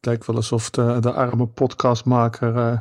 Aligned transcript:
Het 0.00 0.08
lijkt 0.08 0.26
wel 0.26 0.36
alsof 0.36 0.70
de, 0.70 0.96
de 1.00 1.12
arme 1.12 1.46
podcastmaker 1.46 2.56
uh, 2.56 2.80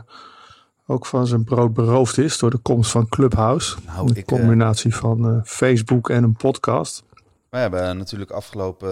ook 0.85 1.05
van 1.05 1.27
zijn 1.27 1.43
brood 1.43 1.73
beroofd 1.73 2.17
is 2.17 2.37
door 2.37 2.49
de 2.49 2.57
komst 2.57 2.91
van 2.91 3.07
Clubhouse. 3.07 3.77
Nou, 3.85 4.15
een 4.15 4.25
combinatie 4.25 4.95
van 4.95 5.35
uh, 5.35 5.43
Facebook 5.43 6.09
en 6.09 6.23
een 6.23 6.35
podcast. 6.35 7.03
We 7.49 7.57
hebben 7.57 7.97
natuurlijk 7.97 8.31
afgelopen 8.31 8.89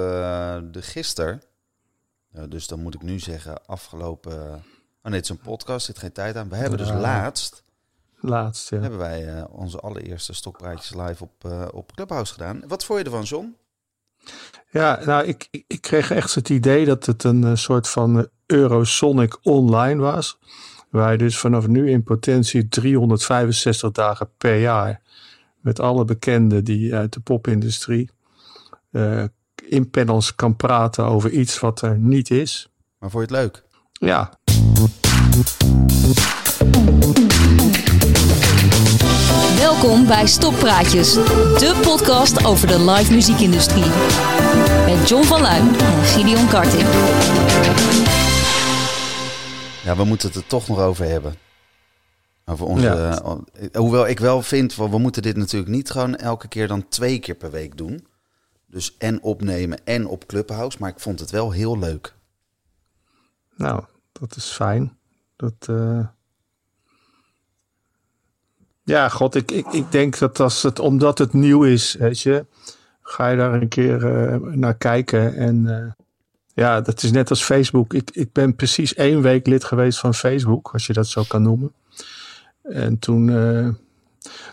de 0.71 0.81
gisteren, 0.81 1.41
dus 2.49 2.67
dan 2.67 2.81
moet 2.81 2.93
ik 2.93 3.01
nu 3.01 3.19
zeggen 3.19 3.65
afgelopen... 3.65 4.33
oh 4.33 4.61
nee, 5.03 5.13
het 5.13 5.23
is 5.23 5.29
een 5.29 5.39
podcast, 5.39 5.85
zit 5.85 5.99
geen 5.99 6.11
tijd 6.11 6.35
aan. 6.35 6.49
We 6.49 6.55
hebben 6.55 6.77
dus 6.77 6.91
laatst... 6.91 7.63
Laatst, 8.19 8.69
ja. 8.69 8.79
Hebben 8.79 8.99
wij 8.99 9.47
onze 9.49 9.79
allereerste 9.79 10.33
Stokpraatjes 10.33 10.93
live 10.95 11.23
op, 11.23 11.51
op 11.73 11.91
Clubhouse 11.95 12.33
gedaan. 12.33 12.63
Wat 12.67 12.85
vond 12.85 12.99
je 12.99 13.05
ervan, 13.05 13.23
John? 13.23 13.55
Ja, 14.71 14.99
nou, 15.05 15.25
ik, 15.25 15.47
ik, 15.67 15.81
kreeg 15.81 16.11
echt 16.11 16.35
het 16.35 16.49
idee 16.49 16.85
dat 16.85 17.05
het 17.05 17.23
een 17.23 17.41
uh, 17.41 17.55
soort 17.55 17.87
van 17.87 18.17
uh, 18.17 18.23
Eurosonic 18.45 19.37
online 19.41 20.01
was. 20.01 20.39
Waar 20.89 21.11
je 21.11 21.17
dus 21.17 21.37
vanaf 21.37 21.67
nu 21.67 21.89
in 21.89 22.03
potentie 22.03 22.67
365 22.67 23.91
dagen 23.91 24.29
per 24.37 24.59
jaar 24.59 25.01
met 25.61 25.79
alle 25.79 26.05
bekenden 26.05 26.63
die 26.63 26.95
uit 26.95 27.13
de 27.13 27.19
popindustrie 27.19 28.09
uh, 28.91 29.23
in 29.67 29.89
panels 29.89 30.35
kan 30.35 30.55
praten 30.55 31.05
over 31.05 31.31
iets 31.31 31.59
wat 31.59 31.81
er 31.81 31.97
niet 31.97 32.31
is. 32.31 32.71
Maar 32.99 33.09
vond 33.09 33.29
je 33.29 33.35
het 33.35 33.43
leuk? 33.43 33.63
Ja. 33.91 34.39
Welkom 39.67 40.07
bij 40.07 40.27
Stoppraatjes, 40.27 41.13
de 41.13 41.79
podcast 41.83 42.45
over 42.45 42.67
de 42.67 42.79
live 42.79 43.13
muziekindustrie. 43.13 43.85
Met 44.85 45.09
John 45.09 45.23
van 45.23 45.41
Luijn 45.41 45.67
en 45.67 46.03
Gideon 46.03 46.47
Karting. 46.47 46.87
Ja, 49.83 49.95
we 49.95 50.03
moeten 50.03 50.27
het 50.27 50.37
er 50.37 50.47
toch 50.47 50.67
nog 50.67 50.79
over 50.79 51.05
hebben. 51.05 51.35
Over 52.45 52.65
onze, 52.65 52.85
ja. 52.85 53.23
uh, 53.23 53.69
hoewel 53.73 54.07
ik 54.07 54.19
wel 54.19 54.41
vind, 54.41 54.75
we 54.75 54.97
moeten 54.97 55.21
dit 55.21 55.35
natuurlijk 55.35 55.71
niet 55.71 55.89
gewoon 55.89 56.15
elke 56.15 56.47
keer 56.47 56.67
dan 56.67 56.87
twee 56.87 57.19
keer 57.19 57.35
per 57.35 57.51
week 57.51 57.77
doen. 57.77 58.07
Dus 58.65 58.97
en 58.97 59.21
opnemen 59.21 59.85
en 59.85 60.07
op 60.07 60.25
Clubhouse. 60.25 60.77
Maar 60.79 60.89
ik 60.89 60.99
vond 60.99 61.19
het 61.19 61.31
wel 61.31 61.51
heel 61.51 61.79
leuk. 61.79 62.13
Nou, 63.55 63.83
dat 64.11 64.35
is 64.35 64.45
fijn. 64.45 64.97
Dat, 65.35 65.67
uh... 65.69 66.07
Ja, 68.87 69.09
god, 69.09 69.35
ik, 69.35 69.51
ik, 69.51 69.67
ik 69.71 69.91
denk 69.91 70.17
dat 70.17 70.39
als 70.39 70.63
het, 70.63 70.79
omdat 70.79 71.17
het 71.17 71.33
nieuw 71.33 71.63
is, 71.63 71.95
weet 71.99 72.19
je, 72.19 72.45
ga 73.01 73.29
je 73.29 73.37
daar 73.37 73.53
een 73.53 73.67
keer 73.67 74.03
uh, 74.03 74.53
naar 74.53 74.77
kijken. 74.77 75.35
En 75.35 75.65
uh, 75.65 75.91
ja, 76.53 76.81
dat 76.81 77.03
is 77.03 77.11
net 77.11 77.29
als 77.29 77.43
Facebook. 77.43 77.93
Ik, 77.93 78.09
ik 78.13 78.31
ben 78.31 78.55
precies 78.55 78.93
één 78.93 79.21
week 79.21 79.47
lid 79.47 79.63
geweest 79.63 79.99
van 79.99 80.13
Facebook, 80.13 80.69
als 80.73 80.87
je 80.87 80.93
dat 80.93 81.07
zo 81.07 81.23
kan 81.27 81.41
noemen. 81.41 81.71
En 82.63 82.99
toen, 82.99 83.27
uh, 83.27 83.69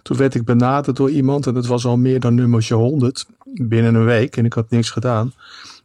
toen 0.03 0.17
werd 0.17 0.35
ik 0.35 0.45
benaderd 0.45 0.97
door 0.97 1.11
iemand, 1.11 1.47
en 1.47 1.55
dat 1.55 1.67
was 1.67 1.85
al 1.87 1.97
meer 1.97 2.21
dan 2.21 2.35
nummertje 2.35 2.75
100 2.75 3.27
binnen 3.45 3.95
een 3.95 4.05
week. 4.05 4.37
En 4.37 4.45
ik 4.45 4.53
had 4.53 4.71
niks 4.71 4.91
gedaan. 4.91 5.33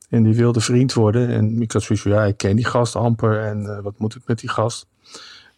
En 0.09 0.23
die 0.23 0.35
wilde 0.35 0.61
vriend 0.61 0.93
worden. 0.93 1.29
En 1.29 1.61
ik 1.61 1.71
had 1.71 1.83
zoiets 1.83 2.03
van, 2.03 2.13
ja, 2.13 2.23
ik 2.23 2.37
ken 2.37 2.55
die 2.55 2.65
gast 2.65 2.95
amper. 2.95 3.39
En 3.39 3.81
wat 3.83 3.99
moet 3.99 4.15
ik 4.15 4.21
met 4.25 4.39
die 4.39 4.49
gast? 4.49 4.87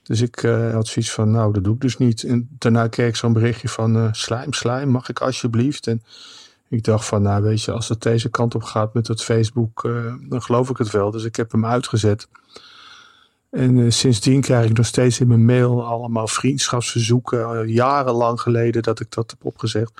Dus 0.03 0.21
ik 0.21 0.43
uh, 0.43 0.73
had 0.73 0.87
zoiets 0.87 1.11
van, 1.11 1.31
nou, 1.31 1.53
dat 1.53 1.63
doe 1.63 1.73
ik 1.73 1.81
dus 1.81 1.97
niet. 1.97 2.23
En 2.23 2.49
daarna 2.51 2.87
kreeg 2.87 3.07
ik 3.07 3.15
zo'n 3.15 3.33
berichtje 3.33 3.69
van, 3.69 3.97
uh, 3.97 4.07
slijm, 4.11 4.53
slijm, 4.53 4.89
mag 4.89 5.09
ik 5.09 5.19
alsjeblieft? 5.19 5.87
En 5.87 6.03
ik 6.69 6.83
dacht 6.83 7.05
van, 7.05 7.21
nou 7.21 7.43
weet 7.43 7.63
je, 7.63 7.71
als 7.71 7.89
het 7.89 8.01
deze 8.01 8.29
kant 8.29 8.55
op 8.55 8.63
gaat 8.63 8.93
met 8.93 9.07
het 9.07 9.23
Facebook, 9.23 9.83
uh, 9.83 10.13
dan 10.29 10.41
geloof 10.41 10.69
ik 10.69 10.77
het 10.77 10.91
wel. 10.91 11.11
Dus 11.11 11.23
ik 11.23 11.35
heb 11.35 11.51
hem 11.51 11.65
uitgezet. 11.65 12.27
En 13.49 13.93
sindsdien 13.93 14.41
krijg 14.41 14.69
ik 14.69 14.77
nog 14.77 14.85
steeds 14.85 15.19
in 15.19 15.27
mijn 15.27 15.45
mail 15.45 15.85
allemaal 15.85 16.27
vriendschapsverzoeken. 16.27 17.67
jarenlang 17.67 18.41
geleden 18.41 18.81
dat 18.81 18.99
ik 18.99 19.11
dat 19.11 19.29
heb 19.31 19.45
opgezegd. 19.45 19.91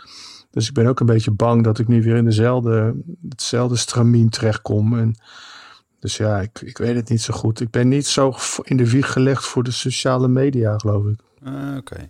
Dus 0.51 0.67
ik 0.67 0.73
ben 0.73 0.87
ook 0.87 0.99
een 0.99 1.05
beetje 1.05 1.31
bang 1.31 1.63
dat 1.63 1.79
ik 1.79 1.87
nu 1.87 2.03
weer 2.03 2.15
in 2.15 2.25
dezelfde, 2.25 2.95
hetzelfde 3.29 3.75
stramien 3.75 4.29
terechtkom. 4.29 4.97
En 4.97 5.15
dus 6.01 6.17
ja, 6.17 6.39
ik, 6.39 6.61
ik 6.61 6.77
weet 6.77 6.95
het 6.95 7.09
niet 7.09 7.21
zo 7.21 7.33
goed. 7.33 7.59
Ik 7.59 7.69
ben 7.69 7.87
niet 7.87 8.07
zo 8.07 8.33
in 8.63 8.77
de 8.77 8.89
wieg 8.89 9.11
gelegd 9.11 9.45
voor 9.45 9.63
de 9.63 9.71
sociale 9.71 10.27
media, 10.27 10.77
geloof 10.77 11.05
ik. 11.05 11.19
Uh, 11.43 11.77
Oké. 11.77 12.07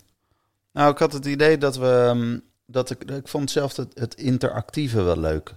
Nou, 0.74 0.91
ik 0.91 0.97
had 0.97 1.13
het 1.13 1.25
idee 1.25 1.57
dat 1.57 1.78
we. 1.78 2.13
Um, 2.16 2.44
dat 2.66 2.90
ik, 2.90 3.03
ik 3.03 3.28
vond 3.28 3.52
zelf 3.52 3.75
het, 3.75 3.91
het 3.94 4.16
interactieve 4.16 5.02
wel 5.02 5.18
leuk. 5.18 5.53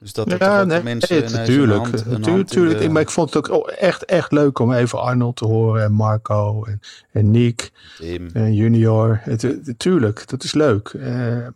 Dus 0.00 0.12
dat 0.12 0.34
ja, 0.38 0.64
nee, 0.64 0.82
mensen 0.82 1.20
nee, 1.20 1.30
natuurlijk. 1.30 2.06
Natuurlijk, 2.06 2.80
de... 2.80 2.88
maar 2.88 3.02
ik 3.02 3.10
vond 3.10 3.34
het 3.34 3.50
ook 3.50 3.68
echt, 3.68 4.04
echt 4.04 4.32
leuk 4.32 4.58
om 4.58 4.72
even 4.72 5.00
Arnold 5.00 5.36
te 5.36 5.46
horen 5.46 5.82
en 5.82 5.92
Marco 5.92 6.64
en, 6.64 6.80
en 7.12 7.30
Nick 7.30 7.72
Tim. 7.98 8.30
en 8.32 8.54
Junior. 8.54 9.22
Natuurlijk, 9.64 10.28
dat 10.28 10.44
is 10.44 10.54
leuk. 10.54 10.92
Uh, 10.92 11.06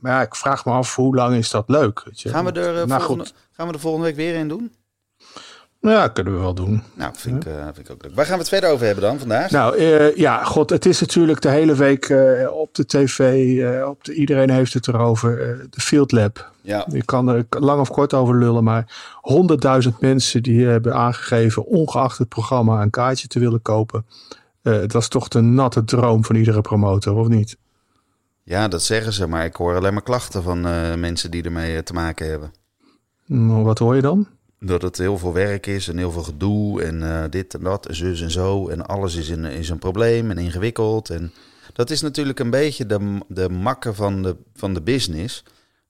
maar 0.00 0.12
ja, 0.12 0.22
ik 0.22 0.34
vraag 0.34 0.64
me 0.64 0.72
af 0.72 0.96
hoe 0.96 1.14
lang 1.14 1.34
is 1.36 1.50
dat 1.50 1.68
leuk? 1.68 2.02
Weet 2.04 2.20
je? 2.20 2.28
Gaan, 2.28 2.44
we 2.44 2.52
er, 2.52 2.86
nou, 2.86 3.02
volgende, 3.02 3.30
gaan 3.50 3.66
we 3.66 3.72
er 3.72 3.80
volgende 3.80 4.06
week 4.06 4.16
weer 4.16 4.34
in 4.34 4.48
doen? 4.48 4.72
Nou 5.82 5.96
ja, 5.96 6.08
kunnen 6.08 6.32
we 6.32 6.38
wel 6.38 6.54
doen. 6.54 6.82
Nou, 6.94 7.12
vind, 7.16 7.44
ik, 7.44 7.52
uh, 7.52 7.64
vind 7.64 7.78
ik 7.78 7.90
ook 7.90 8.02
leuk. 8.02 8.14
Waar 8.14 8.24
gaan 8.24 8.34
we 8.34 8.40
het 8.40 8.48
verder 8.48 8.70
over 8.70 8.86
hebben 8.86 9.04
dan 9.04 9.18
vandaag? 9.18 9.50
Nou, 9.50 9.78
uh, 9.78 10.16
ja, 10.16 10.44
god, 10.44 10.70
het 10.70 10.86
is 10.86 11.00
natuurlijk 11.00 11.40
de 11.40 11.48
hele 11.48 11.74
week 11.74 12.08
uh, 12.08 12.50
op 12.50 12.74
de 12.74 12.86
tv. 12.86 13.18
op 13.84 14.04
de, 14.04 14.14
iedereen 14.14 14.50
heeft 14.50 14.74
het 14.74 14.88
erover. 14.88 15.36
de 15.70 15.80
Field 15.80 16.12
Lab. 16.12 16.50
Ja. 16.60 16.86
Je 16.90 17.04
kan 17.04 17.28
er 17.28 17.46
lang 17.48 17.80
of 17.80 17.90
kort 17.90 18.14
over 18.14 18.38
lullen, 18.38 18.64
maar 18.64 19.14
honderdduizend 19.20 20.00
mensen 20.00 20.42
die 20.42 20.66
hebben 20.66 20.94
aangegeven, 20.94 21.66
ongeacht 21.66 22.18
het 22.18 22.28
programma, 22.28 22.82
een 22.82 22.90
kaartje 22.90 23.28
te 23.28 23.38
willen 23.38 23.62
kopen. 23.62 24.06
dat 24.62 24.94
is 24.94 25.08
toch 25.08 25.28
de 25.28 25.40
natte 25.40 25.84
droom 25.84 26.24
van 26.24 26.36
iedere 26.36 26.60
promotor, 26.60 27.16
of 27.16 27.28
niet? 27.28 27.56
Ja, 28.42 28.68
dat 28.68 28.82
zeggen 28.82 29.12
ze, 29.12 29.26
maar 29.26 29.44
ik 29.44 29.56
hoor 29.56 29.76
alleen 29.76 29.92
maar 29.92 30.02
klachten 30.02 30.42
van 30.42 30.60
mensen 31.00 31.30
die 31.30 31.42
ermee 31.42 31.82
te 31.82 31.92
maken 31.92 32.30
hebben. 32.30 32.52
Nou, 33.26 33.64
wat 33.64 33.78
hoor 33.78 33.94
je 33.94 34.02
dan? 34.02 34.26
Dat 34.64 34.82
het 34.82 34.98
heel 34.98 35.18
veel 35.18 35.32
werk 35.32 35.66
is 35.66 35.88
en 35.88 35.96
heel 35.96 36.10
veel 36.10 36.22
gedoe 36.22 36.82
en 36.82 37.00
uh, 37.02 37.24
dit 37.30 37.54
en 37.54 37.62
dat 37.62 37.86
en 37.86 37.94
zus 37.94 38.20
en 38.20 38.30
zo. 38.30 38.68
En 38.68 38.86
alles 38.86 39.14
is, 39.14 39.28
in, 39.28 39.44
is 39.44 39.68
een 39.68 39.78
probleem 39.78 40.30
en 40.30 40.38
ingewikkeld. 40.38 41.10
En 41.10 41.32
dat 41.72 41.90
is 41.90 42.00
natuurlijk 42.00 42.38
een 42.38 42.50
beetje 42.50 42.86
de, 42.86 43.18
de 43.28 43.48
makke 43.48 43.94
van 43.94 44.22
de, 44.22 44.36
van 44.54 44.74
de 44.74 44.82
business. 44.82 45.44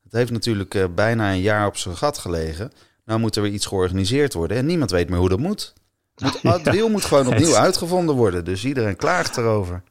Het 0.05 0.13
heeft 0.13 0.31
natuurlijk 0.31 0.75
uh, 0.75 0.85
bijna 0.95 1.33
een 1.33 1.41
jaar 1.41 1.67
op 1.67 1.77
zijn 1.77 1.97
gat 1.97 2.19
gelegen. 2.19 2.73
Nou 3.05 3.21
moet 3.21 3.37
er 3.37 3.43
weer 3.43 3.53
iets 3.53 3.67
georganiseerd 3.67 4.35
worden 4.35 4.57
en 4.57 4.67
niemand 4.67 4.91
weet 4.91 5.09
meer 5.09 5.19
hoe 5.19 5.29
dat 5.29 5.39
moet. 5.39 5.73
Het, 6.15 6.39
ja, 6.43 6.53
het 6.53 6.71
wiel 6.71 6.89
moet 6.89 7.05
gewoon 7.05 7.27
opnieuw 7.27 7.55
uitgevonden 7.67 8.15
worden. 8.15 8.45
Dus 8.45 8.65
iedereen 8.65 8.97
klaagt 8.97 9.37
erover. 9.37 9.83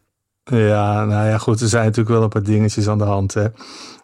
Ja, 0.43 1.05
nou 1.05 1.27
ja, 1.27 1.37
goed. 1.37 1.61
Er 1.61 1.67
zijn 1.67 1.83
natuurlijk 1.83 2.15
wel 2.15 2.23
een 2.23 2.29
paar 2.29 2.43
dingetjes 2.43 2.87
aan 2.87 2.97
de 2.97 3.03
hand. 3.03 3.33
Hè. 3.33 3.47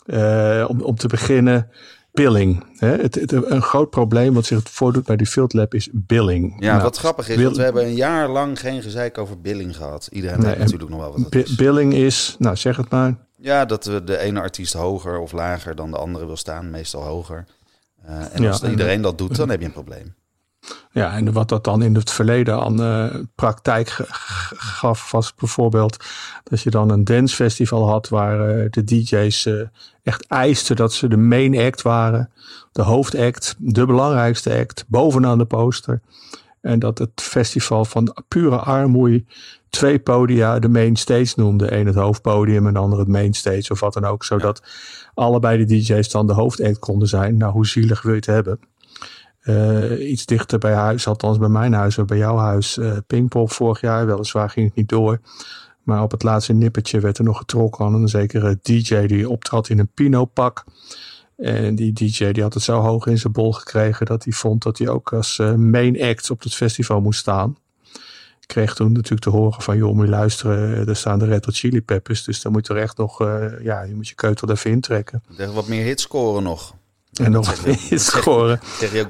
Uh, 0.06 0.70
om, 0.70 0.82
om 0.82 0.96
te 0.96 1.08
beginnen 1.08 1.70
billing. 2.18 2.64
Hè? 2.78 2.88
Het, 2.88 3.16
het, 3.16 3.32
een 3.32 3.62
groot 3.62 3.90
probleem 3.90 4.34
wat 4.34 4.46
zich 4.46 4.62
voordoet 4.64 5.06
bij 5.06 5.16
die 5.16 5.28
Field 5.28 5.54
Lab 5.54 5.74
is 5.74 5.90
billing. 5.92 6.56
Ja, 6.60 6.72
nou, 6.72 6.84
wat 6.84 6.98
grappig 6.98 7.30
is, 7.30 7.44
want 7.44 7.58
we 7.58 7.64
hebben 7.64 7.86
een 7.86 7.96
jaar 7.96 8.30
lang 8.30 8.60
geen 8.60 8.82
gezeik 8.82 9.18
over 9.18 9.42
billing 9.42 9.76
gehad. 9.76 10.10
Iedereen 10.12 10.40
nee, 10.40 10.50
weet 10.50 10.58
natuurlijk 10.58 10.90
nog 10.90 11.00
wel 11.00 11.12
wat 11.12 11.24
dat 11.24 11.36
is. 11.44 11.56
Billing 11.56 11.94
is, 11.94 12.36
nou 12.40 12.56
zeg 12.56 12.78
het 12.78 12.90
maar. 12.90 13.16
Ja, 13.36 13.66
dat 13.66 13.86
we 13.86 14.04
de 14.04 14.18
ene 14.18 14.40
artiest 14.40 14.74
hoger 14.74 15.20
of 15.20 15.32
lager 15.32 15.76
dan 15.76 15.92
de 15.92 15.98
andere 15.98 16.26
wil 16.26 16.38
staan, 16.38 16.70
meestal 16.70 17.04
hoger. 17.04 17.46
Uh, 18.06 18.36
en 18.36 18.48
als 18.48 18.62
ja, 18.62 18.70
iedereen 18.70 19.02
dat 19.02 19.18
doet, 19.18 19.36
dan 19.36 19.50
heb 19.50 19.60
je 19.60 19.66
een 19.66 19.72
probleem. 19.72 20.16
Ja, 20.92 21.14
en 21.14 21.32
wat 21.32 21.50
dat 21.50 21.64
dan 21.64 21.82
in 21.82 21.96
het 21.96 22.12
verleden 22.12 22.60
aan 22.60 22.82
uh, 22.82 23.22
praktijk 23.36 23.90
gaf, 24.58 25.12
was 25.12 25.36
bijvoorbeeld 25.36 25.98
dat 26.44 26.62
je 26.62 26.70
dan 26.70 26.90
een 26.90 27.04
dancefestival 27.04 27.90
had 27.90 28.10
waar 28.10 28.58
uh, 28.58 28.66
de 28.70 28.84
DJ's 28.84 29.46
uh, 29.46 29.62
echt 30.04 30.28
eisten 30.28 30.76
dat 30.76 30.94
ze 30.94 31.08
de 31.08 31.18
main 31.18 31.58
act 31.58 31.82
waren, 31.82 32.32
de 32.72 32.82
hoofdact, 32.82 33.56
de 33.58 33.86
belangrijkste 33.86 34.58
act, 34.58 34.86
bovenaan 34.88 35.38
de 35.38 35.46
poster. 35.46 36.02
En 36.62 36.80
dat 36.80 36.98
het 36.98 37.22
festival 37.22 37.86
van 37.86 38.16
pure 38.28 38.58
armoede 38.58 39.24
twee 39.70 40.00
podia 40.00 40.60
de 40.60 40.70
main 40.70 40.96
stage 40.96 41.34
noemde. 41.36 41.74
Eén 41.74 41.86
het 41.86 41.96
hoofdpodium 41.96 42.68
en 42.68 42.74
de 42.74 42.80
ander 42.80 43.00
het 43.00 43.08
main 43.08 43.34
stage 43.34 43.72
of 43.72 43.80
wat 43.80 43.94
dan 43.94 44.06
ook. 44.06 44.24
Zodat 44.24 44.64
allebei 45.14 45.66
de 45.66 45.66
DJ's 45.66 46.10
dan 46.10 46.28
de 46.28 46.34
hoofdact 46.34 46.80
konden 46.80 47.08
zijn. 47.08 47.38
Nou, 47.38 47.52
hoe 47.52 47.68
zielig 47.68 48.02
wil 48.02 48.12
je 48.12 48.18
het 48.18 48.26
hebben? 48.26 48.60
Uh, 49.48 50.10
iets 50.10 50.26
dichter 50.26 50.60
bij 50.60 50.74
huis, 50.74 51.08
althans 51.08 51.38
bij 51.38 51.50
mijn 51.50 51.74
huis, 51.74 51.96
bij 52.06 52.18
jouw 52.18 52.38
huis, 52.38 52.78
uh, 52.78 52.98
Pinkpop 53.08 53.52
vorig 53.52 53.82
jaar. 53.82 54.06
Weliswaar 54.06 54.50
ging 54.50 54.68
het 54.68 54.76
niet 54.76 54.90
door. 54.90 55.20
Maar 55.84 56.04
op 56.04 56.12
het 56.12 56.24
laatste 56.24 56.54
nippertje 56.54 57.00
werd 57.00 57.18
er 57.18 57.24
nog 57.24 57.38
getrokken 57.38 57.86
aan 57.86 57.94
een 57.94 58.08
zekere 58.08 58.60
DJ 58.62 59.06
die 59.06 59.30
optrad 59.30 59.70
in 59.70 59.80
een 59.80 59.90
Pino-pak. 59.94 60.64
En 61.38 61.76
die 61.76 61.94
DJ 61.94 62.32
die 62.32 62.44
had 62.44 62.54
het 62.54 62.64
zo 62.64 62.80
hoog 62.80 63.06
in 63.06 63.18
zijn 63.18 63.34
bol 63.34 63.54
gekregen 63.54 64.06
dat 64.06 64.24
hij 64.24 64.34
vond 64.34 64.64
dat 64.64 64.78
hij 64.78 64.88
ook 64.88 65.14
als 65.14 65.38
uh, 65.38 65.54
main 65.54 66.02
act 66.02 66.30
op 66.30 66.42
het 66.42 66.56
festival 66.56 67.02
moest 67.02 67.20
staan. 67.20 67.58
Kreeg 68.46 68.76
toen 68.76 68.92
natuurlijk 68.92 69.22
te 69.22 69.30
horen 69.30 69.62
van, 69.62 69.78
joh, 69.78 69.94
moet 69.94 70.06
je 70.06 70.12
luisteren, 70.12 70.88
er 70.88 70.96
staan 70.96 71.20
de 71.20 71.26
Red 71.26 71.46
Hot 71.46 71.56
Chili 71.56 71.82
Peppers. 71.82 72.24
Dus 72.24 72.42
dan 72.42 72.52
moet 72.52 72.68
je 72.68 72.74
er 72.74 72.82
echt 72.82 72.98
nog, 72.98 73.20
ja, 73.64 73.82
je 73.82 73.96
moet 73.96 74.08
je 74.08 74.16
keutel 74.16 74.50
even 74.50 74.72
intrekken. 74.72 75.24
Wat 75.54 75.68
meer 75.68 75.84
hits 75.84 76.04
scoren 76.04 76.44
nog. 76.44 76.76
En 77.14 77.32
nog 77.32 77.66
eens 77.66 78.06
scoren. 78.06 78.60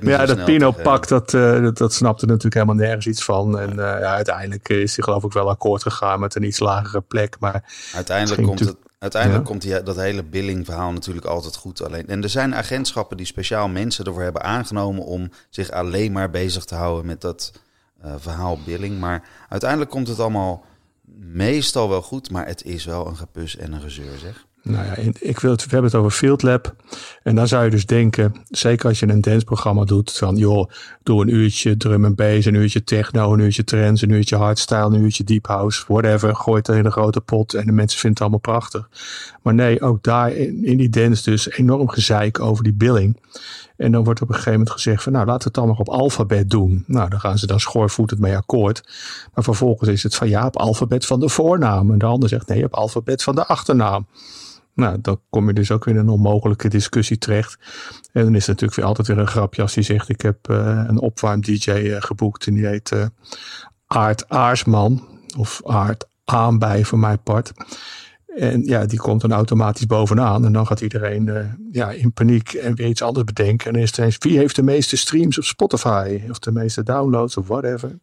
ja, 0.02 0.26
dat 0.26 0.46
Pino-pak, 0.46 1.08
dat, 1.08 1.34
uh, 1.34 1.62
dat, 1.62 1.78
dat, 1.78 1.94
snapte 1.94 2.26
natuurlijk 2.26 2.54
helemaal 2.54 2.76
nergens 2.76 3.08
iets 3.08 3.24
van. 3.24 3.60
En 3.60 3.70
uh, 3.70 3.76
ja, 3.78 4.14
uiteindelijk 4.14 4.70
is 4.70 4.96
hij 4.96 5.04
geloof 5.04 5.24
ik 5.24 5.32
wel 5.32 5.50
akkoord 5.50 5.82
gegaan 5.82 6.20
met 6.20 6.36
een 6.36 6.44
iets 6.44 6.60
lagere 6.60 7.02
plek. 7.02 7.36
Maar 7.40 7.64
uiteindelijk 7.94 8.44
komt, 8.44 8.60
het, 8.60 8.76
uiteindelijk 9.00 9.46
komt 9.46 9.62
die, 9.62 9.84
dat 9.84 9.96
hele 9.96 10.24
billing-verhaal 10.24 10.92
natuurlijk 10.92 11.26
altijd 11.26 11.56
goed 11.56 11.84
alleen. 11.84 12.08
En 12.08 12.24
er 12.24 12.30
zijn 12.30 12.56
agentschappen 12.56 13.18
die 13.18 13.26
speciaal 13.26 13.68
mensen 13.68 14.06
ervoor 14.06 14.22
hebben 14.22 14.44
aangenomen 14.44 15.04
om 15.04 15.30
zich 15.50 15.72
alleen 15.72 16.12
maar 16.12 16.30
bezig 16.30 16.66
te 16.66 16.76
houden 16.76 17.06
met 17.06 17.22
dat 17.22 17.52
uh, 18.06 18.14
verhaal 18.18 18.60
billing. 18.66 19.00
Maar 19.00 19.24
uiteindelijk 19.50 19.90
komt 19.90 20.08
het 20.08 20.20
allemaal 20.20 20.66
meestal 21.20 21.90
wel 21.90 22.02
goed, 22.02 22.32
maar 22.32 22.48
het 22.48 22.64
is 22.64 22.86
wel 22.86 23.08
een 23.08 23.18
gepus 23.18 23.58
en 23.58 23.74
een 23.74 23.82
gezeur, 23.82 24.18
zeg. 24.18 24.46
Nou 24.68 24.86
ja, 24.86 25.12
ik 25.20 25.40
wil 25.40 25.52
het, 25.52 25.64
we 25.64 25.70
hebben 25.70 25.92
het 25.92 26.00
over 26.00 26.12
Field 26.12 26.44
Lab. 26.44 26.76
En 27.24 27.36
dan 27.36 27.48
zou 27.48 27.64
je 27.64 27.70
dus 27.70 27.86
denken, 27.86 28.36
zeker 28.50 28.88
als 28.88 29.00
je 29.00 29.08
een 29.08 29.22
danceprogramma 29.22 29.84
doet, 29.84 30.12
van 30.12 30.36
joh, 30.36 30.70
doe 31.04 31.22
een 31.22 31.36
uurtje 31.36 31.78
drum 31.78 32.06
en 32.06 32.16
bass, 32.16 32.46
een 32.46 32.54
uurtje 32.54 32.84
techno, 32.84 33.34
een 33.34 33.40
uurtje 33.40 33.64
trance, 33.64 34.06
een 34.06 34.12
uurtje 34.12 34.36
hardstyle, 34.36 34.86
een 34.86 35.02
uurtje 35.02 35.24
deep 35.24 35.48
house, 35.48 35.84
whatever. 35.88 36.36
Gooi 36.36 36.58
het 36.58 36.68
in 36.68 36.86
een 36.86 36.92
grote 36.92 37.22
pot 37.22 37.54
en 37.54 37.66
de 37.66 37.72
mensen 37.72 38.00
vinden 38.00 38.10
het 38.10 38.22
allemaal 38.22 38.60
prachtig. 38.60 38.90
Maar 39.42 39.54
nee, 39.54 39.82
ook 39.82 40.04
daar 40.04 40.32
in, 40.32 40.66
in 40.66 40.78
die 40.78 40.90
dance 40.90 41.30
dus 41.30 41.50
enorm 41.52 41.90
gezeik 41.90 42.40
over 42.40 42.64
die 42.64 42.74
billing. 42.74 43.18
En 43.78 43.92
dan 43.92 44.04
wordt 44.04 44.22
op 44.22 44.28
een 44.28 44.34
gegeven 44.34 44.60
moment 44.60 44.72
gezegd 44.72 45.04
van 45.04 45.12
nou 45.12 45.26
laten 45.26 45.40
we 45.40 45.46
het 45.46 45.54
dan 45.54 45.68
maar 45.68 45.78
op 45.78 45.90
alfabet 45.90 46.50
doen. 46.50 46.84
Nou 46.88 47.10
dan 47.10 47.20
gaan 47.20 47.38
ze 47.38 47.48
dan 47.48 47.60
schoorvoetend 47.60 48.20
mee 48.20 48.36
akkoord. 48.36 48.84
Maar 49.34 49.44
vervolgens 49.44 49.90
is 49.90 50.04
het 50.04 50.16
van 50.16 50.30
ja 50.30 50.46
op 50.46 50.58
alfabet 50.58 51.06
van 51.06 51.20
de 51.20 51.30
voornaam. 51.30 51.92
En 51.92 51.98
de 51.98 52.06
ander 52.06 52.30
zegt 52.30 52.48
nee 52.48 52.64
op 52.64 52.74
alfabet 52.74 53.24
van 53.24 53.36
de 53.36 53.46
achternaam. 53.46 54.08
Nou, 54.78 54.98
dan 55.02 55.22
kom 55.30 55.48
je 55.48 55.54
dus 55.54 55.72
ook 55.72 55.86
weer 55.86 55.94
in 55.94 56.00
een 56.00 56.10
onmogelijke 56.10 56.68
discussie 56.68 57.18
terecht. 57.18 57.58
En 58.12 58.24
dan 58.24 58.36
is 58.36 58.40
het 58.40 58.48
natuurlijk 58.48 58.76
weer 58.76 58.86
altijd 58.86 59.08
weer 59.08 59.18
een 59.18 59.28
grapje 59.28 59.62
als 59.62 59.76
hij 59.76 59.84
zegt: 59.84 60.10
Ik 60.10 60.22
heb 60.22 60.50
uh, 60.50 60.84
een 60.88 61.00
opwarm-DJ 61.00 61.70
uh, 61.70 61.96
eh, 61.96 62.02
geboekt 62.02 62.48
en 62.48 62.54
die 62.54 62.66
heet 62.66 62.92
uh, 62.92 63.06
Aart 63.88 64.30
Aarsman. 64.30 65.08
Of 65.38 65.62
Aart 65.66 66.08
Aanbij 66.26 66.84
voor 66.84 67.00
mijn 67.00 67.24
part. 67.24 67.52
En 68.36 68.64
ja, 68.64 68.86
die 68.86 69.00
komt 69.00 69.22
dan 69.22 69.32
automatisch 69.32 69.86
bovenaan. 69.86 70.46
En 70.46 70.54
dan 70.54 70.68
gaat 70.68 70.82
iedereen 70.82 71.58
ja, 71.72 71.92
in 71.92 72.14
paniek 72.14 72.54
en 72.54 72.76
weer 72.76 72.88
iets 72.88 73.02
anders 73.02 73.26
bedenken. 73.26 73.68
En 73.68 73.74
dan 73.74 73.82
is 73.82 73.90
het 73.90 74.00
eens: 74.00 74.18
wie 74.20 74.38
heeft 74.38 74.56
de 74.56 74.64
meeste 74.64 74.98
streams 74.98 75.38
op 75.38 75.44
Spotify? 75.44 76.22
Of 76.30 76.40
de 76.40 76.52
meeste 76.52 76.84
downloads 76.84 77.38
of 77.38 77.48
whatever. 77.48 78.00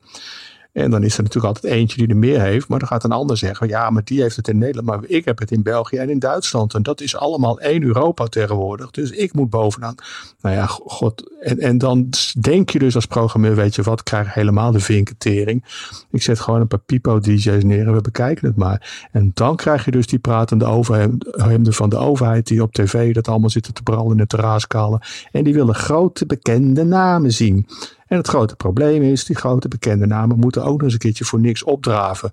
En 0.74 0.90
dan 0.90 1.02
is 1.02 1.16
er 1.16 1.22
natuurlijk 1.22 1.54
altijd 1.54 1.72
eentje 1.72 1.96
die 1.96 2.08
er 2.08 2.16
meer 2.16 2.40
heeft. 2.40 2.68
Maar 2.68 2.78
dan 2.78 2.88
gaat 2.88 3.04
een 3.04 3.12
ander 3.12 3.36
zeggen: 3.36 3.68
ja, 3.68 3.90
maar 3.90 4.04
die 4.04 4.22
heeft 4.22 4.36
het 4.36 4.48
in 4.48 4.58
Nederland. 4.58 4.86
Maar 4.86 5.10
ik 5.10 5.24
heb 5.24 5.38
het 5.38 5.50
in 5.50 5.62
België 5.62 5.96
en 5.96 6.10
in 6.10 6.18
Duitsland. 6.18 6.74
En 6.74 6.82
dat 6.82 7.00
is 7.00 7.16
allemaal 7.16 7.60
één 7.60 7.82
Europa 7.82 8.26
tegenwoordig. 8.26 8.90
Dus 8.90 9.10
ik 9.10 9.32
moet 9.32 9.50
bovenaan. 9.50 9.94
Nou 10.40 10.54
ja, 10.54 10.66
god. 10.66 11.38
En, 11.40 11.58
en 11.58 11.78
dan 11.78 12.10
denk 12.40 12.70
je 12.70 12.78
dus 12.78 12.94
als 12.94 13.06
programmeur: 13.06 13.54
weet 13.54 13.74
je 13.74 13.82
wat, 13.82 13.98
ik 13.98 14.04
krijg 14.04 14.34
helemaal 14.34 14.72
de 14.72 14.80
vinketering. 14.80 15.64
Ik 16.10 16.22
zet 16.22 16.40
gewoon 16.40 16.60
een 16.60 16.66
paar 16.66 16.78
pipo-DJ's 16.78 17.64
neer 17.64 17.86
en 17.86 17.94
we 17.94 18.00
bekijken 18.00 18.46
het 18.46 18.56
maar. 18.56 19.08
En 19.12 19.30
dan 19.34 19.56
krijg 19.56 19.84
je 19.84 19.90
dus 19.90 20.06
die 20.06 20.18
pratende 20.18 20.64
overhemden 20.64 21.72
van 21.72 21.88
de 21.88 21.96
overheid. 21.96 22.46
die 22.46 22.62
op 22.62 22.72
tv 22.72 23.14
dat 23.14 23.28
allemaal 23.28 23.50
zitten 23.50 23.74
te 23.74 23.82
brallen 23.82 24.20
en 24.20 24.28
te 24.28 24.36
raaskalen. 24.36 25.00
En 25.32 25.44
die 25.44 25.54
willen 25.54 25.74
grote 25.74 26.26
bekende 26.26 26.84
namen 26.84 27.32
zien. 27.32 27.66
En 28.06 28.16
het 28.16 28.28
grote 28.28 28.56
probleem 28.56 29.02
is, 29.02 29.24
die 29.24 29.36
grote 29.36 29.68
bekende 29.68 30.06
namen 30.06 30.38
moeten 30.38 30.64
ook 30.64 30.72
nog 30.72 30.82
eens 30.82 30.92
een 30.92 30.98
keertje 30.98 31.24
voor 31.24 31.40
niks 31.40 31.62
opdraven. 31.62 32.32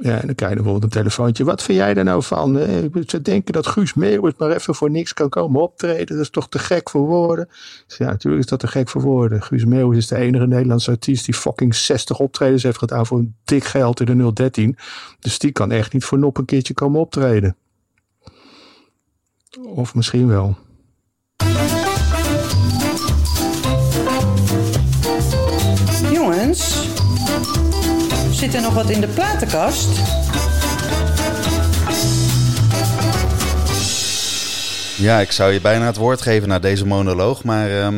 Ja, 0.00 0.20
en 0.20 0.26
dan 0.26 0.34
krijg 0.34 0.52
je 0.52 0.62
bijvoorbeeld 0.62 0.94
een 0.94 1.00
telefoontje. 1.00 1.44
Wat 1.44 1.62
vind 1.62 1.78
jij 1.78 1.94
daar 1.94 2.04
nou 2.04 2.22
van? 2.22 2.56
Ze 3.06 3.22
denken 3.22 3.52
dat 3.52 3.66
Guus 3.66 3.94
Meeuwis 3.94 4.32
maar 4.38 4.50
even 4.50 4.74
voor 4.74 4.90
niks 4.90 5.14
kan 5.14 5.28
komen 5.28 5.62
optreden. 5.62 6.06
Dat 6.06 6.24
is 6.24 6.30
toch 6.30 6.48
te 6.48 6.58
gek 6.58 6.90
voor 6.90 7.06
woorden? 7.06 7.48
Ja, 7.86 8.06
natuurlijk 8.06 8.42
is 8.42 8.50
dat 8.50 8.60
te 8.60 8.66
gek 8.66 8.88
voor 8.88 9.02
woorden. 9.02 9.42
Guus 9.42 9.64
Meeuwis 9.64 9.98
is 9.98 10.06
de 10.06 10.16
enige 10.16 10.46
Nederlandse 10.46 10.90
artiest 10.90 11.24
die 11.24 11.34
fucking 11.34 11.74
60 11.74 12.18
optredens 12.18 12.62
heeft 12.62 12.78
gedaan 12.78 13.06
voor 13.06 13.18
een 13.18 13.34
dik 13.44 13.64
geld 13.64 14.00
in 14.00 14.18
de 14.18 14.32
013. 14.32 14.76
Dus 15.20 15.38
die 15.38 15.52
kan 15.52 15.70
echt 15.70 15.92
niet 15.92 16.04
voor 16.04 16.18
nop 16.18 16.38
een 16.38 16.44
keertje 16.44 16.74
komen 16.74 17.00
optreden. 17.00 17.56
Of 19.64 19.94
misschien 19.94 20.28
wel. 20.28 20.56
Zit 28.30 28.54
er 28.54 28.60
nog 28.60 28.74
wat 28.74 28.90
in 28.90 29.00
de 29.00 29.08
platenkast? 29.08 29.88
Ja, 34.98 35.20
ik 35.20 35.32
zou 35.32 35.52
je 35.52 35.60
bijna 35.60 35.86
het 35.86 35.96
woord 35.96 36.22
geven 36.22 36.48
na 36.48 36.58
deze 36.58 36.86
monoloog, 36.86 37.44
maar 37.44 37.68
uh, 37.68 37.88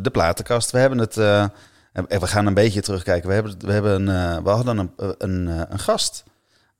de 0.00 0.10
platenkast. 0.12 0.70
We 0.70 0.78
hebben 0.78 0.98
het. 0.98 1.16
Uh, 1.16 1.44
we 1.92 2.26
gaan 2.26 2.46
een 2.46 2.54
beetje 2.54 2.80
terugkijken. 2.80 3.28
We, 3.28 3.34
hebben, 3.34 3.54
we, 3.58 3.72
hebben 3.72 4.08
een, 4.08 4.36
uh, 4.36 4.42
we 4.44 4.50
hadden 4.50 4.92
een, 5.18 5.46
een, 5.46 5.78
gast 5.78 6.24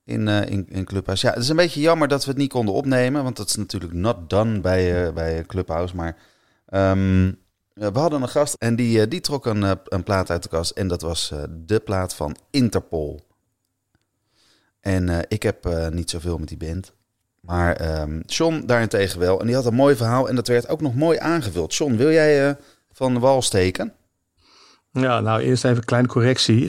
in, 0.05 0.29
in, 0.29 0.67
in 0.69 0.85
Clubhouse. 0.85 1.27
Ja, 1.27 1.33
het 1.33 1.43
is 1.43 1.49
een 1.49 1.57
beetje 1.57 1.81
jammer 1.81 2.09
dat 2.09 2.25
we 2.25 2.31
het 2.31 2.39
niet 2.39 2.53
konden 2.53 2.75
opnemen, 2.75 3.23
want 3.23 3.37
dat 3.37 3.49
is 3.49 3.57
natuurlijk 3.57 3.93
not 3.93 4.31
done 4.31 4.61
bij, 4.61 5.13
bij 5.13 5.45
Clubhouse. 5.47 5.97
Maar 5.97 6.17
um, 6.73 7.39
we 7.75 7.99
hadden 7.99 8.23
een 8.23 8.29
gast 8.29 8.55
en 8.55 8.77
die, 8.77 9.07
eh, 9.07 9.21
trok 9.21 9.47
een, 9.47 9.65
eh, 9.65 9.71
een 9.85 10.03
plaat 10.03 10.31
uit 10.31 10.43
de 10.43 10.49
kast. 10.49 10.71
En 10.71 10.89
dat 10.89 11.03
was 11.03 11.31
eh, 11.31 11.43
de 11.51 11.81
plaat 11.81 12.15
van 12.15 12.37
Interpol. 12.51 13.21
En 14.81 15.25
ik 15.29 15.43
heb 15.43 15.91
niet 15.93 16.11
zoveel 16.11 16.39
met 16.39 16.49
die 16.49 16.57
band. 16.57 16.93
Maar 17.41 18.01
um, 18.01 18.23
John 18.27 18.63
daarentegen 18.67 19.21
wel. 19.21 19.41
En 19.41 19.47
die 19.47 19.55
had 19.55 19.67
een 19.67 19.75
mooi 19.75 19.97
verhaal 19.97 20.29
en 20.29 20.35
dat 20.35 20.49
werd 20.49 20.69
ook 20.69 20.81
nog 20.81 20.95
mooi 20.95 21.19
aangevuld. 21.19 21.75
John, 21.75 21.97
wil 21.97 22.11
jij 22.11 22.57
van 22.93 23.15
de 23.15 23.21
wal 23.21 23.43
steken? 23.43 23.93
Ja, 24.93 25.21
nou 25.21 25.41
eerst 25.41 25.65
even 25.65 25.77
een 25.77 25.85
kleine 25.85 26.09
correctie. 26.09 26.67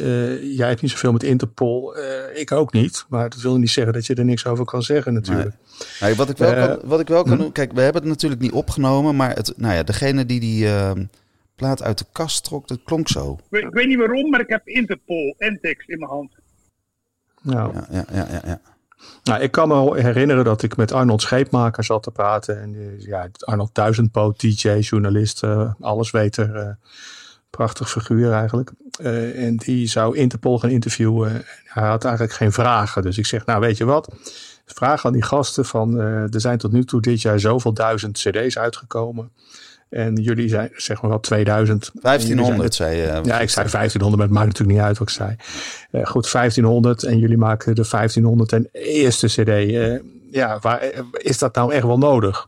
jij 0.55 0.67
hebt 0.67 0.81
niet 0.81 0.91
zoveel 0.91 1.11
met 1.11 1.23
Interpol, 1.23 1.97
ik 2.33 2.51
ook 2.51 2.73
niet. 2.73 3.05
Maar 3.09 3.29
dat 3.29 3.41
wil 3.41 3.57
niet 3.57 3.69
zeggen 3.69 3.93
dat 3.93 4.05
je 4.05 4.15
er 4.15 4.25
niks 4.25 4.45
over 4.45 4.65
kan 4.65 4.83
zeggen 4.83 5.13
natuurlijk. 5.13 5.55
Nee. 5.99 6.15
wat, 6.15 6.29
ik 6.29 6.37
wel 6.37 6.53
kan, 6.53 6.79
wat 6.83 6.99
ik 6.99 7.07
wel 7.07 7.23
kan 7.23 7.31
hm? 7.31 7.37
doen, 7.37 7.51
kijk, 7.51 7.71
we 7.71 7.81
hebben 7.81 8.01
het 8.01 8.11
natuurlijk 8.11 8.41
niet 8.41 8.51
opgenomen. 8.51 9.15
Maar 9.15 9.35
het, 9.35 9.53
nou 9.57 9.73
ja, 9.73 9.83
degene 9.83 10.25
die 10.25 10.39
die 10.39 10.67
ehm, 10.67 11.05
plaat 11.55 11.83
uit 11.83 11.97
de 11.97 12.05
kast 12.11 12.43
trok, 12.43 12.67
dat 12.67 12.79
klonk 12.83 13.07
zo. 13.07 13.39
Ik, 13.49 13.67
weet 13.69 13.87
niet 13.87 13.97
waarom, 13.97 14.29
maar 14.29 14.39
ik 14.39 14.49
heb 14.49 14.67
Interpol 14.67 15.35
en 15.37 15.59
tekst 15.61 15.89
in 15.89 15.99
mijn 15.99 16.11
hand. 16.11 16.31
Nou. 17.41 17.73
Ja, 17.73 17.87
ja, 17.91 18.05
ja, 18.11 18.27
ja. 18.31 18.41
ja. 18.45 18.61
Nou, 19.23 19.41
ik 19.41 19.51
kan 19.51 19.67
me 19.67 20.01
herinneren 20.01 20.43
dat 20.43 20.63
ik 20.63 20.77
met 20.77 20.91
Arnold 20.91 21.21
Scheepmaker 21.21 21.83
zat 21.83 22.03
te 22.03 22.11
praten. 22.11 22.61
En 22.61 22.95
ja, 22.99 23.29
Arnold 23.39 23.75
Duizendpoot, 23.75 24.39
DJ, 24.39 24.69
journalist, 24.69 25.43
uh, 25.43 25.73
alles 25.79 26.11
weten. 26.11 26.49
Uh, 26.55 26.87
prachtig 27.51 27.89
figuur 27.89 28.31
eigenlijk. 28.31 28.71
Uh, 29.01 29.45
en 29.45 29.57
die 29.57 29.87
zou 29.87 30.17
Interpol 30.17 30.59
gaan 30.59 30.69
interviewen. 30.69 31.43
Hij 31.63 31.87
had 31.87 32.03
eigenlijk 32.03 32.35
geen 32.35 32.51
vragen. 32.51 33.01
Dus 33.01 33.17
ik 33.17 33.25
zeg, 33.25 33.45
nou 33.45 33.59
weet 33.59 33.77
je 33.77 33.85
wat? 33.85 34.13
Vraag 34.65 35.05
aan 35.05 35.13
die 35.13 35.23
gasten 35.23 35.65
van, 35.65 35.97
er 35.99 36.41
zijn 36.41 36.57
tot 36.57 36.71
nu 36.71 36.83
toe 36.83 37.01
dit 37.01 37.21
jaar 37.21 37.39
zoveel 37.39 37.73
duizend 37.73 38.17
cd's 38.17 38.57
uitgekomen. 38.57 39.31
En 39.91 40.15
jullie 40.15 40.49
zijn 40.49 40.69
zeg 40.75 41.01
maar 41.01 41.09
wel 41.09 41.19
2000. 41.19 41.91
1500 41.93 42.75
zei 42.75 42.95
je. 42.95 43.03
ja, 43.23 43.39
ik 43.39 43.49
zei 43.49 43.69
1500, 43.69 44.15
maar 44.15 44.25
het 44.25 44.35
maakt 44.35 44.47
natuurlijk 44.47 44.77
niet 44.77 44.87
uit 44.87 44.97
wat 44.97 45.09
ik 45.09 45.13
zei. 45.13 45.35
Uh, 45.91 46.05
goed, 46.05 46.31
1500 46.31 47.03
en 47.03 47.19
jullie 47.19 47.37
maken 47.37 47.75
de 47.75 47.85
1500 47.89 48.53
en 48.53 48.69
eerste 48.71 49.27
cd. 49.27 49.47
Uh, 49.47 49.99
ja, 50.31 50.59
waar, 50.61 50.91
is 51.11 51.37
dat 51.37 51.55
nou 51.55 51.73
echt 51.73 51.85
wel 51.85 51.97
nodig? 51.97 52.47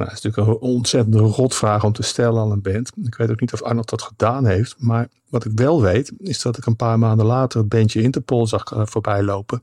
Nou, 0.00 0.12
dat 0.12 0.18
is 0.18 0.24
natuurlijk 0.24 0.62
een 0.62 0.68
ontzettende 0.68 1.18
rotvraag 1.18 1.84
om 1.84 1.92
te 1.92 2.02
stellen 2.02 2.42
aan 2.42 2.50
een 2.50 2.62
band. 2.62 2.92
Ik 3.04 3.14
weet 3.14 3.30
ook 3.30 3.40
niet 3.40 3.52
of 3.52 3.62
Arnold 3.62 3.90
dat 3.90 4.02
gedaan 4.02 4.46
heeft. 4.46 4.74
Maar 4.78 5.08
wat 5.28 5.44
ik 5.44 5.52
wel 5.54 5.82
weet, 5.82 6.12
is 6.18 6.42
dat 6.42 6.56
ik 6.56 6.66
een 6.66 6.76
paar 6.76 6.98
maanden 6.98 7.26
later 7.26 7.60
het 7.60 7.68
bandje 7.68 8.02
Interpol 8.02 8.46
zag 8.46 8.72
uh, 8.72 8.80
voorbij 8.84 9.22
lopen. 9.22 9.62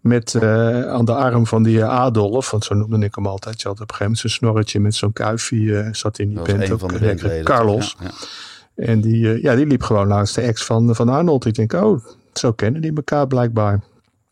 Met 0.00 0.34
uh, 0.34 0.86
aan 0.86 1.04
de 1.04 1.14
arm 1.14 1.46
van 1.46 1.62
die 1.62 1.84
Adolf, 1.84 2.50
want 2.50 2.64
zo 2.64 2.74
noemde 2.74 3.06
ik 3.06 3.14
hem 3.14 3.26
altijd. 3.26 3.62
Je 3.62 3.68
had 3.68 3.80
op 3.80 3.90
een 3.90 3.94
gegeven 3.94 4.04
moment 4.04 4.20
zo'n 4.20 4.30
snorretje 4.30 4.80
met 4.80 4.94
zo'n 4.94 5.12
kuifje 5.12 5.56
uh, 5.56 5.88
zat 5.92 6.18
in 6.18 6.28
die 6.28 6.40
band. 6.40 6.70
Ook, 6.70 7.00
de 7.00 7.40
Carlos. 7.44 7.96
Ja, 8.00 8.06
ja. 8.06 8.84
En 8.84 9.00
die, 9.00 9.42
ja, 9.42 9.54
die 9.54 9.66
liep 9.66 9.82
gewoon 9.82 10.06
langs 10.06 10.32
de 10.32 10.40
ex 10.40 10.64
van, 10.64 10.94
van 10.94 11.08
Arnold. 11.08 11.44
Ik 11.44 11.54
denk, 11.54 11.72
oh, 11.72 12.04
zo 12.32 12.52
kennen 12.52 12.80
die 12.80 12.92
elkaar 12.94 13.26
blijkbaar. 13.26 13.80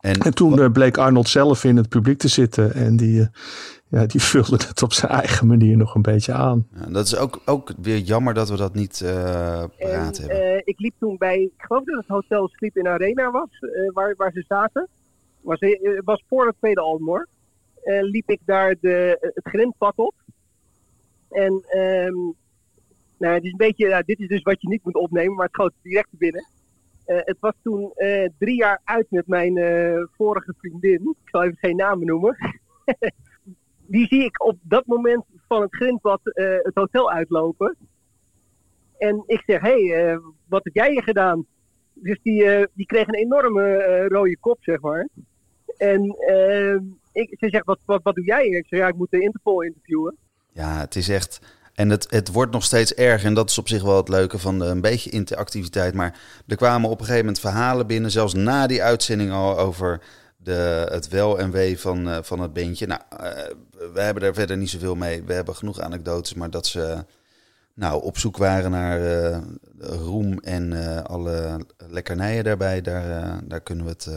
En, 0.01 0.19
en 0.19 0.35
toen 0.35 0.73
bleek 0.73 0.99
Arnold 0.99 1.29
zelf 1.29 1.65
in 1.65 1.77
het 1.77 1.89
publiek 1.89 2.19
te 2.19 2.29
zitten. 2.29 2.75
En 2.75 2.97
die, 2.97 3.29
ja, 3.95 4.07
die 4.07 4.21
vulde 4.21 4.65
het 4.69 4.83
op 4.83 4.93
zijn 4.93 5.13
eigen 5.13 5.47
manier 5.47 5.77
nog 5.77 5.95
een 5.95 6.03
beetje 6.03 6.33
aan. 6.33 6.67
Ja, 6.75 6.87
dat 6.87 7.07
is 7.07 7.17
ook, 7.17 7.41
ook 7.45 7.73
weer 7.83 7.99
jammer 7.99 8.35
dat 8.35 8.49
we 8.49 8.57
dat 8.57 8.75
niet 8.75 9.01
uh, 9.05 9.11
paraat 9.79 10.19
en, 10.19 10.29
hebben. 10.29 10.67
ik 10.67 10.81
liep 10.81 10.95
toen 10.99 11.17
bij, 11.17 11.41
ik 11.41 11.53
geloof 11.57 11.85
dat 11.85 11.97
het 11.97 12.09
hotel 12.09 12.49
Sleep 12.49 12.77
in 12.77 12.89
Arena 12.89 13.31
was, 13.31 13.49
waar, 13.93 14.15
waar 14.17 14.33
ze 14.33 14.45
zaten 14.49 14.89
was, 15.41 15.59
was 16.05 16.25
voor 16.29 16.47
het 16.47 16.57
tweede 16.59 16.81
album 16.81 17.07
hoor. 17.07 17.29
Uh, 17.85 18.03
liep 18.03 18.31
ik 18.31 18.41
daar 18.45 18.75
de, 18.81 19.19
het 19.21 19.47
grindpad 19.47 19.97
op. 19.97 20.15
En 21.31 21.53
um, 21.79 22.35
nou, 23.19 23.35
het 23.35 23.45
is 23.45 23.51
een 23.51 23.57
beetje, 23.57 23.89
nou, 23.89 24.03
dit 24.07 24.19
is 24.19 24.29
dus 24.29 24.43
wat 24.43 24.63
je 24.63 24.69
niet 24.69 24.85
moet 24.85 24.95
opnemen, 24.95 25.35
maar 25.35 25.47
het 25.47 25.55
schoot 25.55 25.73
direct 25.83 26.09
binnen. 26.11 26.47
Uh, 27.07 27.17
het 27.21 27.37
was 27.41 27.53
toen 27.63 27.93
uh, 27.97 28.29
drie 28.39 28.57
jaar 28.57 28.81
uit 28.85 29.07
met 29.11 29.27
mijn 29.27 29.59
vorige 30.17 30.55
vriendin. 30.59 31.17
Ik 31.23 31.29
zal 31.31 31.43
even 31.43 31.57
geen 31.57 31.77
namen 31.77 32.07
noemen. 32.07 32.37
die 33.95 34.07
zie 34.07 34.25
ik 34.25 34.45
op 34.45 34.59
dat 34.63 34.87
moment 34.87 35.25
van 35.49 35.63
het 35.63 35.75
grindpad 35.75 36.21
eh, 36.23 36.47
het 36.63 36.75
hotel 36.75 37.11
uitlopen. 37.11 37.77
En 38.99 39.23
ik 39.27 39.43
zeg, 39.47 39.61
hé, 39.61 39.87
hey, 39.87 40.13
eh, 40.13 40.19
wat 40.49 40.65
heb 40.65 40.75
jij 40.75 40.91
hier 40.91 41.03
gedaan? 41.03 41.47
Dus 41.93 42.19
die, 42.23 42.45
eh, 42.45 42.67
die 42.73 42.87
kreeg 42.87 43.07
een 43.07 43.15
enorme 43.15 44.07
rode 44.09 44.39
kop, 44.39 44.59
zeg 44.61 44.81
maar. 44.81 45.09
En 45.77 46.03
ik, 47.13 47.37
ze 47.39 47.49
zegt, 47.49 47.65
wat, 47.65 47.79
wat, 47.85 48.03
wat 48.03 48.15
doe 48.15 48.25
jij? 48.25 48.47
Ik 48.47 48.67
zeg, 48.69 48.81
ja, 48.81 48.89
ik 48.89 48.97
moet 48.97 49.11
de 49.11 49.21
Interpol 49.21 49.63
interviewen. 49.63 50.17
Ja, 50.53 50.79
het 50.79 50.97
is 50.97 51.09
echt. 51.09 51.41
En 51.75 51.91
het, 51.91 52.11
het 52.11 52.33
wordt 52.33 52.53
nog 52.53 52.65
steeds 52.65 52.95
erger. 52.95 53.29
En 53.29 53.35
dat 53.35 53.51
is 53.51 53.59
op 53.59 53.69
zich 53.69 53.83
wel 53.83 53.97
het 53.97 54.09
leuke 54.09 54.39
van 54.39 54.61
een 54.61 54.81
beetje 54.81 55.11
interactiviteit. 55.11 55.95
Maar 55.95 56.21
er 56.47 56.57
kwamen 56.57 56.91
op 56.91 56.99
een 56.99 57.05
gegeven 57.05 57.27
moment 57.27 57.41
verhalen 57.41 57.87
binnen, 57.87 58.11
zelfs 58.11 58.35
na 58.35 58.67
die 58.67 58.83
uitzending 58.83 59.31
al 59.33 59.59
over 59.59 60.01
de, 60.45 60.89
het 60.91 61.09
wel 61.09 61.39
en 61.39 61.51
wee 61.51 61.81
van, 61.81 62.09
eh, 62.09 62.19
van 62.23 62.41
het 62.41 62.53
beentje. 62.53 62.87
Nou, 62.87 63.01
eh, 63.09 63.19
we 63.93 64.01
hebben 64.01 64.23
daar 64.23 64.35
verder 64.35 64.57
niet 64.57 64.71
zoveel 64.71 64.95
mee. 64.95 65.23
We 65.23 65.33
hebben 65.33 65.57
genoeg 65.57 65.81
anekdotes, 65.81 66.35
maar 66.35 66.51
dat 66.51 66.67
ze 66.67 67.05
nou, 67.75 68.03
op 68.03 68.19
zoek 68.19 68.37
waren 68.37 68.71
naar 68.71 69.23
eh, 69.33 69.39
roem 69.79 70.39
en 70.39 70.73
alle 71.07 71.67
lekkernijen 71.89 72.45
daarbij, 72.45 72.81
daar, 72.81 73.39
daar 73.45 73.61
kunnen 73.61 73.85
we 73.85 73.91
het 73.91 74.09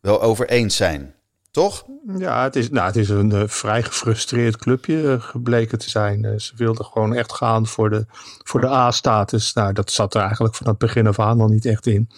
wel 0.00 0.22
over 0.22 0.48
eens 0.48 0.76
zijn. 0.76 1.14
Toch? 1.54 1.84
Ja, 2.18 2.42
het 2.42 2.56
is, 2.56 2.70
nou, 2.70 2.86
het 2.86 2.96
is 2.96 3.08
een 3.08 3.32
eh, 3.32 3.42
vrij 3.46 3.82
gefrustreerd 3.82 4.56
clubje 4.56 5.12
eh, 5.12 5.20
gebleken 5.20 5.78
te 5.78 5.90
zijn. 5.90 6.24
Eh, 6.24 6.38
ze 6.38 6.52
wilden 6.56 6.84
gewoon 6.84 7.14
echt 7.14 7.32
gaan 7.32 7.66
voor 7.66 7.90
de, 7.90 8.06
voor 8.44 8.60
de 8.60 8.68
A-status. 8.68 9.52
Nou, 9.52 9.72
dat 9.72 9.90
zat 9.90 10.14
er 10.14 10.20
eigenlijk 10.20 10.54
van 10.54 10.66
het 10.66 10.78
begin 10.78 11.06
af 11.06 11.18
aan 11.18 11.40
al 11.40 11.48
niet 11.48 11.64
echt 11.64 11.86
in. 11.86 12.08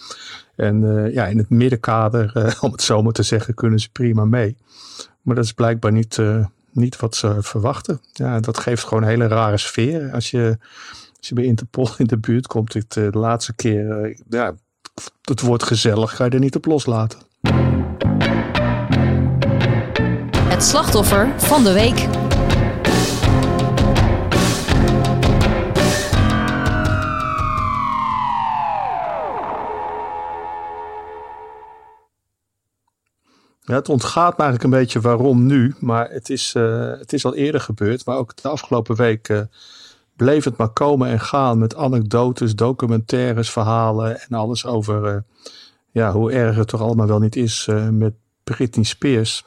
En 0.55 1.09
ja, 1.13 1.25
in 1.25 1.37
het 1.37 1.49
middenkader, 1.49 2.31
om 2.61 2.71
het 2.71 2.81
zo 2.81 3.01
maar 3.01 3.13
te 3.13 3.23
zeggen, 3.23 3.53
kunnen 3.53 3.79
ze 3.79 3.89
prima 3.91 4.25
mee. 4.25 4.57
Maar 5.21 5.35
dat 5.35 5.45
is 5.45 5.53
blijkbaar 5.53 5.91
niet, 5.91 6.19
niet 6.71 6.99
wat 6.99 7.15
ze 7.15 7.35
verwachten. 7.39 8.01
Ja, 8.11 8.39
dat 8.39 8.57
geeft 8.57 8.83
gewoon 8.83 9.03
een 9.03 9.09
hele 9.09 9.27
rare 9.27 9.57
sfeer. 9.57 10.11
Als 10.13 10.31
je, 10.31 10.57
als 11.17 11.27
je 11.27 11.35
bij 11.35 11.43
Interpol 11.43 11.89
in 11.97 12.05
de 12.05 12.17
buurt 12.17 12.47
komt, 12.47 12.75
eh, 12.75 12.83
de 12.89 13.09
laatste 13.11 13.55
keer, 13.55 14.17
ja, 14.29 14.55
het 15.21 15.41
wordt 15.41 15.63
gezellig, 15.63 16.15
ga 16.15 16.25
je 16.25 16.31
er 16.31 16.39
niet 16.39 16.55
op 16.55 16.65
loslaten. 16.65 17.19
Slachtoffer 20.59 21.33
van 21.37 21.63
de 21.63 21.73
week. 21.73 22.07
Het 33.63 33.89
ontgaat 33.89 34.37
me 34.37 34.43
eigenlijk 34.43 34.63
een 34.63 34.79
beetje 34.79 34.99
waarom 34.99 35.45
nu, 35.45 35.75
maar 35.79 36.09
het 36.09 36.29
is, 36.29 36.53
eh, 36.55 36.89
het 36.99 37.13
is 37.13 37.25
al 37.25 37.35
eerder 37.35 37.61
gebeurd. 37.61 38.05
Maar 38.05 38.17
ook 38.17 38.41
de 38.41 38.47
afgelopen 38.47 38.95
week 38.95 39.29
eh, 39.29 39.41
bleef 40.15 40.43
het 40.43 40.57
maar 40.57 40.69
komen 40.69 41.09
en 41.09 41.19
gaan 41.19 41.59
met 41.59 41.75
anekdotes, 41.75 42.55
documentaires, 42.55 43.49
verhalen 43.49 44.19
en 44.19 44.37
alles 44.37 44.65
over 44.65 45.05
eh, 45.05 45.17
ja, 45.91 46.11
hoe 46.11 46.31
erg 46.31 46.55
het 46.55 46.67
toch 46.67 46.81
allemaal 46.81 47.07
wel 47.07 47.19
niet 47.19 47.35
is 47.35 47.69
met 47.91 48.13
Britney 48.43 48.85
Spears. 48.85 49.43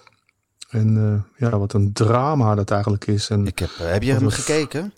En 0.71 1.23
eh, 1.39 1.49
ja, 1.49 1.59
wat 1.59 1.73
een 1.73 1.93
drama 1.93 2.55
dat 2.55 2.71
eigenlijk 2.71 3.07
is. 3.07 3.31
En, 3.31 3.47
Ik 3.47 3.59
heb, 3.59 3.71
eh, 3.79 3.91
heb 3.91 4.03
je 4.03 4.13
hem 4.13 4.29
gekeken? 4.29 4.93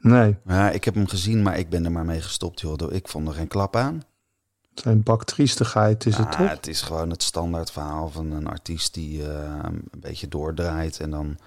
nee, 0.00 0.36
Ja, 0.46 0.70
ik 0.70 0.84
heb 0.84 0.94
hem 0.94 1.06
gezien, 1.08 1.42
maar 1.42 1.58
ik 1.58 1.68
ben 1.68 1.84
er 1.84 1.92
maar 1.92 2.04
mee 2.04 2.20
gestopt. 2.20 2.60
Joh. 2.60 2.92
Ik 2.92 3.08
vond 3.08 3.28
er 3.28 3.34
geen 3.34 3.48
klap 3.48 3.76
aan. 3.76 4.02
zijn 4.74 5.02
bak 5.02 5.24
triestigheid 5.24 6.06
is 6.06 6.16
het 6.16 6.32
toch? 6.32 6.48
het 6.50 6.66
is 6.66 6.82
gewoon 6.82 7.10
het 7.10 7.22
standaard 7.22 7.70
verhaal 7.70 8.08
van 8.10 8.30
een 8.30 8.46
artiest 8.46 8.94
die 8.94 9.28
eh, 9.28 9.58
een 9.62 10.00
beetje 10.00 10.28
doordraait. 10.28 11.00
En 11.00 11.10
dan 11.10 11.38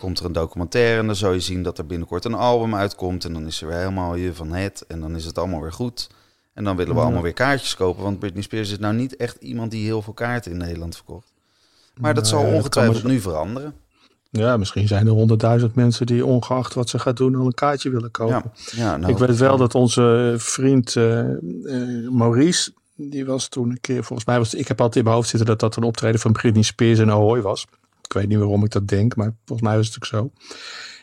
komt 0.00 0.18
er 0.18 0.24
een 0.24 0.32
documentaire 0.32 1.00
en 1.00 1.06
dan 1.06 1.16
zou 1.16 1.34
je 1.34 1.40
zien 1.40 1.62
dat 1.62 1.78
er 1.78 1.86
binnenkort 1.86 2.24
een 2.24 2.34
album 2.34 2.74
uitkomt. 2.74 3.24
En 3.24 3.32
dan 3.32 3.46
is 3.46 3.60
er 3.62 3.68
weer 3.68 3.76
helemaal 3.78 4.14
je 4.14 4.34
van 4.34 4.52
het 4.52 4.84
en 4.88 5.00
dan 5.00 5.16
is 5.16 5.24
het 5.24 5.38
allemaal 5.38 5.60
weer 5.60 5.72
goed. 5.72 6.10
En 6.54 6.64
dan 6.64 6.76
willen 6.76 6.92
we 6.92 6.98
Ja. 6.98 7.04
allemaal 7.04 7.22
weer 7.22 7.32
kaartjes 7.32 7.76
kopen. 7.76 8.02
Want 8.02 8.18
Britney 8.18 8.42
Spears 8.42 8.70
is 8.70 8.78
nou 8.78 8.94
niet 8.94 9.16
echt 9.16 9.36
iemand 9.42 9.70
die 9.70 9.84
heel 9.84 10.02
veel 10.02 10.12
kaarten 10.12 10.50
in 10.50 10.56
Nederland 10.56 10.96
verkocht. 10.96 11.32
Maar 12.00 12.14
dat 12.14 12.24
Nou 12.24 12.36
zal 12.36 12.44
dat 12.44 12.58
ongetwijfeld 12.58 13.04
nu 13.04 13.20
veranderen. 13.20 13.74
Ja, 14.40 14.56
misschien 14.56 14.86
zijn 14.86 15.06
er 15.06 15.12
honderdduizend 15.12 15.74
mensen 15.74 16.06
die 16.06 16.24
ongeacht 16.24 16.74
wat 16.74 16.88
ze 16.88 16.98
gaat 16.98 17.16
doen 17.16 17.34
al 17.34 17.46
een 17.46 17.54
kaartje 17.54 17.90
willen 17.90 18.10
kopen. 18.10 18.52
Ja, 18.54 18.84
ja 18.84 18.96
nou, 18.96 19.12
Ik 19.12 19.18
weet 19.18 19.36
wel 19.36 19.56
dat 19.56 19.74
onze 19.74 20.34
vriend 20.38 20.96
eh, 20.96 21.20
eh, 21.20 22.10
Maurice, 22.10 22.72
die 22.96 23.26
was 23.26 23.48
toen 23.48 23.70
een 23.70 23.80
keer, 23.80 24.04
volgens 24.04 24.28
mij 24.28 24.38
was, 24.38 24.54
ik 24.54 24.68
heb 24.68 24.78
altijd 24.78 24.96
in 24.96 25.04
mijn 25.04 25.16
hoofd 25.16 25.28
zitten 25.28 25.48
dat 25.48 25.60
dat 25.60 25.76
een 25.76 25.82
optreden 25.82 26.20
van 26.20 26.32
Britney 26.32 26.62
Spears 26.62 26.98
in 26.98 27.10
Ahoy 27.10 27.40
was. 27.40 27.66
Ik 28.02 28.12
weet 28.12 28.28
niet 28.28 28.38
waarom 28.38 28.64
ik 28.64 28.70
dat 28.70 28.88
denk, 28.88 29.16
maar 29.16 29.34
volgens 29.44 29.68
mij 29.68 29.76
was 29.76 29.86
het 29.86 29.96
ook 29.96 30.06
zo. 30.06 30.30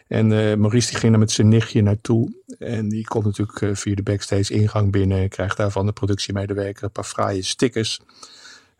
En 0.07 0.31
eh, 0.31 0.57
Maurice 0.57 0.89
die 0.89 0.97
ging 0.97 1.13
er 1.13 1.19
met 1.19 1.31
zijn 1.31 1.49
nichtje 1.49 1.81
naartoe. 1.81 2.33
En 2.59 2.89
die 2.89 3.07
komt 3.07 3.25
natuurlijk 3.25 3.77
via 3.77 3.95
de 3.95 4.03
backstage 4.03 4.53
ingang 4.53 4.91
binnen. 4.91 5.17
En 5.17 5.29
krijgt 5.29 5.57
daar 5.57 5.71
van 5.71 5.85
de 5.85 5.91
productiemedewerker 5.91 6.83
een 6.83 6.91
paar 6.91 7.03
fraaie 7.03 7.43
stickers. 7.43 7.99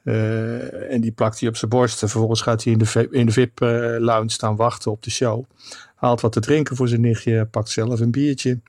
Eh, 0.03 0.93
en 0.93 1.01
die 1.01 1.12
plakt 1.12 1.39
hij 1.39 1.50
op 1.50 1.55
zijn 1.55 1.72
borst. 1.72 2.01
En 2.01 2.10
vervolgens 2.10 2.41
gaat 2.41 2.63
hij 2.63 2.74
in 2.74 2.79
de, 2.79 3.08
in 3.12 3.25
de 3.25 3.31
VIP-lounge 3.31 4.29
staan 4.29 4.55
wachten 4.55 4.91
op 4.91 5.03
de 5.03 5.12
show. 5.12 5.43
Haalt 5.96 6.22
wat 6.22 6.31
te 6.31 6.39
drinken 6.39 6.75
voor 6.75 6.88
zijn 6.88 7.01
nichtje. 7.01 7.46
Pakt 7.46 7.70
zelf 7.70 8.00
een 8.00 8.12
biertje. 8.12 8.60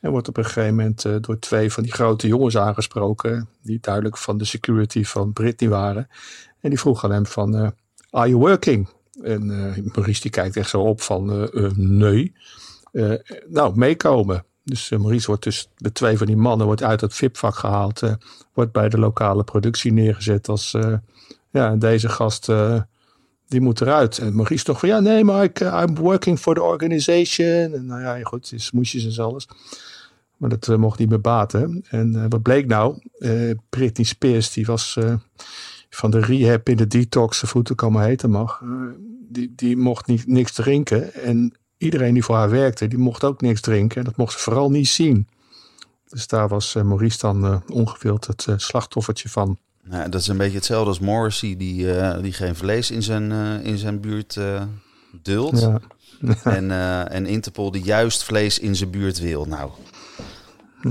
En 0.00 0.10
wordt 0.10 0.28
op 0.28 0.36
een 0.36 0.44
gegeven 0.44 0.74
moment 0.74 1.04
eh, 1.04 1.14
door 1.20 1.38
twee 1.38 1.72
van 1.72 1.82
die 1.82 1.92
grote 1.92 2.26
jongens 2.26 2.56
aangesproken. 2.56 3.48
Die 3.62 3.78
duidelijk 3.80 4.16
van 4.16 4.38
de 4.38 4.44
security 4.44 5.04
van 5.04 5.32
Britney 5.32 5.70
waren. 5.70 6.08
En 6.60 6.70
die 6.70 6.78
vroeg 6.78 7.04
aan 7.04 7.12
hem 7.12 7.26
van, 7.26 7.56
eh, 7.56 7.68
are 8.10 8.28
you 8.28 8.40
working? 8.40 8.88
En 9.22 9.50
eh, 9.50 9.84
Maurice 9.94 10.20
die 10.20 10.30
kijkt 10.30 10.56
echt 10.56 10.70
zo 10.70 10.80
op 10.80 11.00
van, 11.00 11.30
eh, 11.30 11.64
eh, 11.64 11.72
nee. 11.76 12.32
Eh, 12.92 13.12
nou, 13.48 13.76
meekomen. 13.76 14.44
Dus 14.68 14.90
eh, 14.90 14.98
Maurice 14.98 15.26
wordt 15.26 15.42
dus 15.42 15.68
met 15.78 15.94
twee 15.94 16.18
van 16.18 16.26
die 16.26 16.36
mannen 16.36 16.66
wordt 16.66 16.82
uit 16.82 17.00
het 17.00 17.14
VIP-vak 17.14 17.54
gehaald. 17.54 18.02
eh, 18.02 18.12
wordt 18.52 18.72
bij 18.72 18.88
de 18.88 18.98
lokale 18.98 19.44
productie 19.44 19.92
neergezet 19.92 20.48
als, 20.48 20.74
eh, 20.74 20.94
ja, 21.50 21.76
deze 21.76 22.08
gast, 22.08 22.50
die 23.46 23.60
moet 23.60 23.80
eruit. 23.80 24.18
En 24.18 24.34
Maurice 24.34 24.64
toch 24.64 24.78
van, 24.78 24.88
ja, 24.88 25.00
nee, 25.00 25.24
maar 25.24 25.44
ik, 25.44 25.60
I'm 25.60 25.94
working 25.94 26.38
for 26.38 26.54
the 26.54 26.62
organization. 26.62 27.74
En 27.74 27.86
nou 27.86 28.00
ja, 28.00 28.22
goed, 28.22 28.52
smoesjes 28.56 29.16
en 29.16 29.24
alles. 29.24 29.48
Maar 30.36 30.50
dat 30.58 30.76
mocht 30.78 30.98
niet 30.98 31.08
meer 31.08 31.20
baten. 31.20 31.84
En 31.90 32.28
wat 32.28 32.42
bleek 32.42 32.66
nou? 32.66 33.02
Britney 33.68 34.06
Spears, 34.06 34.52
die 34.52 34.66
was 34.66 34.98
van 35.90 36.10
de 36.10 36.20
rehab 36.20 36.68
in 36.68 36.76
de 36.76 36.86
detox, 36.86 37.42
of 37.42 37.52
hoe 37.52 37.60
het 37.60 37.72
ook 37.72 37.82
allemaal 37.82 38.02
heten 38.02 38.30
mag. 38.30 38.62
die, 39.28 39.52
die 39.56 39.76
mocht 39.76 40.06
niet, 40.06 40.26
niks 40.26 40.52
drinken. 40.52 41.14
En 41.14 41.58
iedereen 41.78 42.14
die 42.14 42.24
voor 42.24 42.36
haar 42.36 42.50
werkte, 42.50 42.88
die 42.88 42.98
mocht 42.98 43.24
ook 43.24 43.40
niks 43.40 43.60
drinken. 43.60 43.98
En 43.98 44.04
dat 44.04 44.16
mocht 44.16 44.32
ze 44.32 44.38
vooral 44.38 44.70
niet 44.70 44.88
zien. 44.88 45.28
Dus 46.08 46.26
daar 46.26 46.48
was 46.48 46.74
eh, 46.74 46.82
Maurice 46.82 47.18
dan 47.18 47.44
eh, 47.44 47.56
ongewild 47.68 48.26
het 48.26 48.46
eh, 48.48 48.54
slachtoffertje 48.56 49.28
van. 49.28 49.58
Nou, 49.84 50.08
dat 50.08 50.20
is 50.20 50.28
een 50.28 50.36
beetje 50.36 50.56
hetzelfde 50.56 50.88
als 50.88 50.98
Morrissey, 50.98 51.56
die, 51.56 51.86
die 52.22 52.32
geen 52.32 52.56
vlees 52.56 52.90
in 52.90 53.02
zijn, 53.02 53.32
in 53.62 53.78
zijn 53.78 54.00
buurt 54.00 54.36
eh 54.36 54.62
duldt. 55.22 55.60
Ja. 55.60 55.80
En, 56.42 56.70
en 57.10 57.26
Interpol 57.26 57.70
die 57.70 57.82
juist 57.82 58.24
vlees 58.24 58.58
in 58.58 58.76
zijn 58.76 58.90
buurt 58.90 59.18
wil. 59.18 59.44
Nou, 59.44 59.70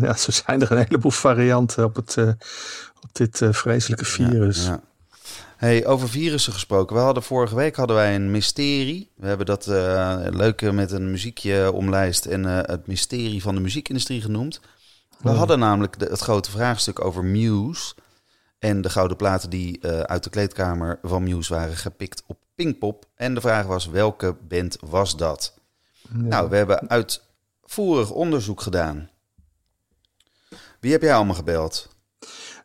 ja, 0.01 0.13
zo 0.13 0.31
zijn 0.31 0.61
er 0.61 0.71
een 0.71 0.77
heleboel 0.77 1.11
varianten 1.11 1.83
op, 1.83 1.95
het, 1.95 2.17
op 3.01 3.09
dit 3.11 3.41
vreselijke 3.51 4.05
virus. 4.05 4.65
Ja, 4.65 4.71
ja. 4.71 4.81
Hey, 5.57 5.85
over 5.85 6.09
virussen 6.09 6.53
gesproken. 6.53 6.95
We 6.95 7.01
hadden 7.01 7.23
vorige 7.23 7.55
week 7.55 7.75
hadden 7.75 7.95
wij 7.95 8.15
een 8.15 8.31
mysterie. 8.31 9.11
We 9.15 9.27
hebben 9.27 9.45
dat 9.45 9.67
eh 9.67 10.17
leuk 10.29 10.61
eh, 10.61 10.71
met 10.71 10.91
een 10.91 11.11
muziekje 11.11 11.71
omlijst 11.71 12.25
en 12.25 12.45
eh, 12.45 12.57
het 12.61 12.87
mysterie 12.87 13.41
van 13.41 13.55
de 13.55 13.61
muziekindustrie 13.61 14.21
genoemd. 14.21 14.59
We 15.19 15.29
Oh. 15.29 15.37
hadden 15.37 15.59
namelijk 15.59 15.99
de, 15.99 16.05
het 16.05 16.19
grote 16.19 16.51
vraagstuk 16.51 17.05
over 17.05 17.23
Muse 17.25 17.95
en 18.59 18.81
de 18.81 18.89
gouden 18.89 19.17
platen 19.17 19.49
die 19.49 19.87
uit 19.87 20.23
de 20.23 20.29
kleedkamer 20.29 20.99
van 21.01 21.23
Muse 21.23 21.53
waren 21.53 21.75
gepikt 21.75 22.23
op 22.27 22.37
Pinkpop. 22.55 23.05
En 23.15 23.33
de 23.33 23.41
vraag 23.41 23.65
was 23.65 23.87
welke 23.87 24.35
band 24.47 24.77
was 24.81 25.17
dat? 25.17 25.53
Nou, 26.09 26.49
we 26.49 26.55
hebben 26.55 26.89
uitvoerig 26.89 28.11
onderzoek 28.11 28.61
gedaan. 28.61 29.09
Wie 30.79 30.91
heb 30.91 31.01
jij 31.01 31.13
allemaal 31.15 31.35
gebeld? 31.35 31.95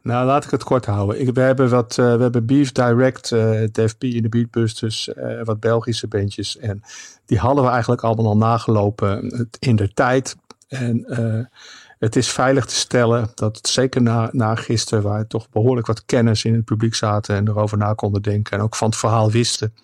Nou, 0.03 0.27
laat 0.27 0.45
ik 0.45 0.51
het 0.51 0.65
kort 0.65 0.87
houden. 0.87 1.21
Ik, 1.21 1.35
we, 1.35 1.41
hebben 1.41 1.71
wat, 1.71 1.99
eh, 1.99 2.15
we 2.15 2.23
hebben 2.23 2.47
Beef 2.47 2.73
Direct, 2.73 3.29
DFP 3.73 4.05
in 4.05 4.23
de 4.23 4.29
Beatbusters, 4.29 5.13
eh, 5.13 5.43
wat 5.45 5.61
Belgische 5.61 6.09
bandjes. 6.09 6.59
En 6.59 6.83
die 7.27 7.39
hadden 7.39 7.65
we 7.65 7.71
eigenlijk 7.71 8.03
allemaal 8.03 8.27
al 8.27 8.37
nagelopen 8.37 9.49
in 9.59 9.77
de 9.77 9.93
tijd. 9.93 10.37
En 10.69 11.07
het 11.99 12.17
is 12.17 12.29
veilig 12.29 12.67
te 12.67 12.75
stellen 12.75 13.31
dat 13.35 13.69
zeker 13.69 14.03
na, 14.03 14.29
na 14.33 14.55
gisteren, 14.55 15.03
waar 15.03 15.27
toch 15.27 15.51
behoorlijk 15.51 15.87
wat 15.87 16.05
kennis 16.05 16.45
in 16.45 16.55
het 16.55 16.65
publiek 16.65 16.95
zaten 16.95 17.37
en 17.37 17.49
erover 17.49 17.79
na 17.79 17.93
konden 17.93 18.23
denken 18.23 18.59
en 18.59 18.65
ook 18.65 18.77
van 18.77 18.89
het 18.89 18.99
verhaal 18.99 19.31
wisten. 19.31 19.75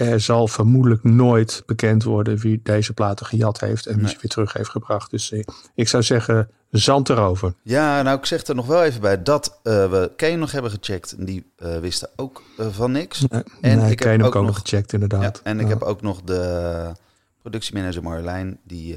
Er 0.00 0.20
zal 0.20 0.48
vermoedelijk 0.48 1.04
nooit 1.04 1.62
bekend 1.66 2.02
worden 2.04 2.38
wie 2.38 2.60
deze 2.62 2.92
platen 2.92 3.26
gejat 3.26 3.60
heeft 3.60 3.86
en 3.86 3.92
wie 3.94 4.02
Nee. 4.02 4.10
ze 4.12 4.18
weer 4.20 4.30
terug 4.30 4.52
heeft 4.52 4.68
gebracht. 4.70 5.10
Dus 5.10 5.32
eh, 5.32 5.42
ik 5.74 5.88
zou 5.88 6.02
zeggen, 6.02 6.50
zand 6.70 7.08
erover. 7.08 7.54
Ja, 7.62 8.02
nou 8.02 8.18
ik 8.18 8.26
zeg 8.26 8.46
er 8.46 8.54
nog 8.54 8.66
wel 8.66 8.82
even 8.84 9.00
bij 9.00 9.22
dat 9.22 9.58
eh, 9.62 9.90
we 9.90 10.10
Kane 10.16 10.36
nog 10.36 10.52
hebben 10.52 10.70
gecheckt. 10.70 11.12
En 11.18 11.24
die 11.24 11.50
eh, 11.56 11.78
wisten 11.78 12.08
ook 12.16 12.42
van 12.70 12.92
niks. 12.92 13.24
En 13.28 13.44
En 13.60 13.78
ik 13.84 13.90
ik 13.90 13.98
heb 14.02 14.22
ook, 14.22 14.34
ook 14.34 14.46
nog 14.46 14.58
gecheckt 14.58 14.90
Ja, 14.92 14.98
inderdaad. 14.98 15.40
en 15.44 15.56
ik 15.60 15.66
Ja. 15.66 15.72
heb 15.72 15.82
ook 15.82 16.02
nog 16.02 16.22
de 16.22 16.92
productiemanager 17.40 18.02
Marjolein. 18.02 18.58
Die 18.64 18.96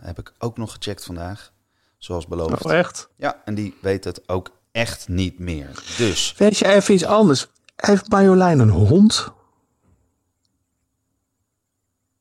heb 0.00 0.18
ik 0.18 0.32
ook 0.38 0.56
nog 0.56 0.72
gecheckt 0.72 1.04
vandaag. 1.04 1.52
Zoals 1.98 2.26
beloofd. 2.26 2.64
Oh, 2.64 2.72
echt? 2.72 3.08
Ja, 3.16 3.36
en 3.44 3.54
die 3.54 3.74
weet 3.82 4.04
het 4.04 4.28
ook 4.28 4.50
echt 4.72 5.08
niet 5.08 5.38
meer. 5.38 5.68
Dus 5.96 6.34
Weet 6.36 6.58
je 6.58 6.66
even 6.68 6.94
iets 6.94 7.04
anders? 7.04 7.46
Heeft 7.76 8.08
Marjolein 8.10 8.58
een 8.58 8.70
hond? 8.70 9.32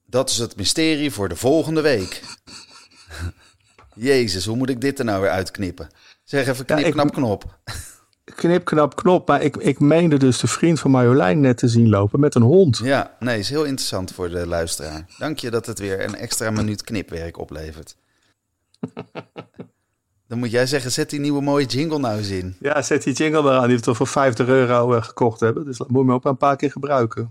Dat 0.09 0.29
is 0.29 0.37
het 0.37 0.55
mysterie 0.55 1.11
voor 1.11 1.29
de 1.29 1.35
volgende 1.35 1.81
week. 1.81 2.21
Jezus, 3.95 4.45
hoe 4.45 4.55
moet 4.57 4.69
ik 4.69 4.81
dit 4.81 4.99
er 4.99 5.05
nou 5.05 5.21
weer 5.21 5.29
uitknippen? 5.29 5.89
Zeg 6.23 6.47
even 6.47 6.63
Ja, 6.67 6.73
knip, 6.75 6.85
ik- 6.87 6.91
knap, 6.93 7.11
knop. 7.13 7.59
Knip, 8.35 8.65
knap, 8.65 8.95
knop. 8.95 9.27
Maar 9.27 9.41
ik, 9.41 9.57
ik 9.57 9.79
meende 9.79 10.17
dus 10.17 10.39
de 10.39 10.47
vriend 10.47 10.79
van 10.79 10.91
Marjolein 10.91 11.39
net 11.39 11.57
te 11.57 11.67
zien 11.67 11.89
lopen 11.89 12.19
met 12.19 12.35
een 12.35 12.41
hond. 12.41 12.77
Ja, 12.83 13.15
nee, 13.19 13.39
is 13.39 13.49
heel 13.49 13.63
interessant 13.63 14.11
voor 14.11 14.29
de 14.29 14.47
luisteraar. 14.47 15.05
Dank 15.17 15.39
je 15.39 15.49
dat 15.49 15.65
het 15.65 15.79
weer 15.79 16.03
een 16.03 16.15
extra 16.15 16.51
minuut 16.51 16.83
knipwerk 16.83 17.37
oplevert. 17.37 17.95
Dan 20.27 20.39
moet 20.39 20.51
jij 20.51 20.65
zeggen, 20.65 20.91
zet 20.91 21.09
die 21.09 21.19
nieuwe 21.19 21.41
mooie 21.41 21.65
jingle 21.65 21.99
nou 21.99 22.17
eens 22.17 22.29
in. 22.29 22.55
Ja, 22.59 22.81
zet 22.81 23.03
die 23.03 23.13
jingle 23.13 23.41
eraan. 23.41 23.67
Die 23.67 23.77
we 23.77 23.81
toch 23.83 23.97
voor 23.97 24.07
50 24.07 24.47
euro 24.47 24.93
eh, 24.93 25.03
gekocht 25.03 25.39
hebben. 25.39 25.65
Dus 25.65 25.77
dat 25.77 25.89
moet 25.89 26.01
je 26.01 26.07
me 26.07 26.13
ook 26.13 26.25
een 26.25 26.37
paar 26.37 26.55
keer 26.55 26.71
gebruiken. 26.71 27.29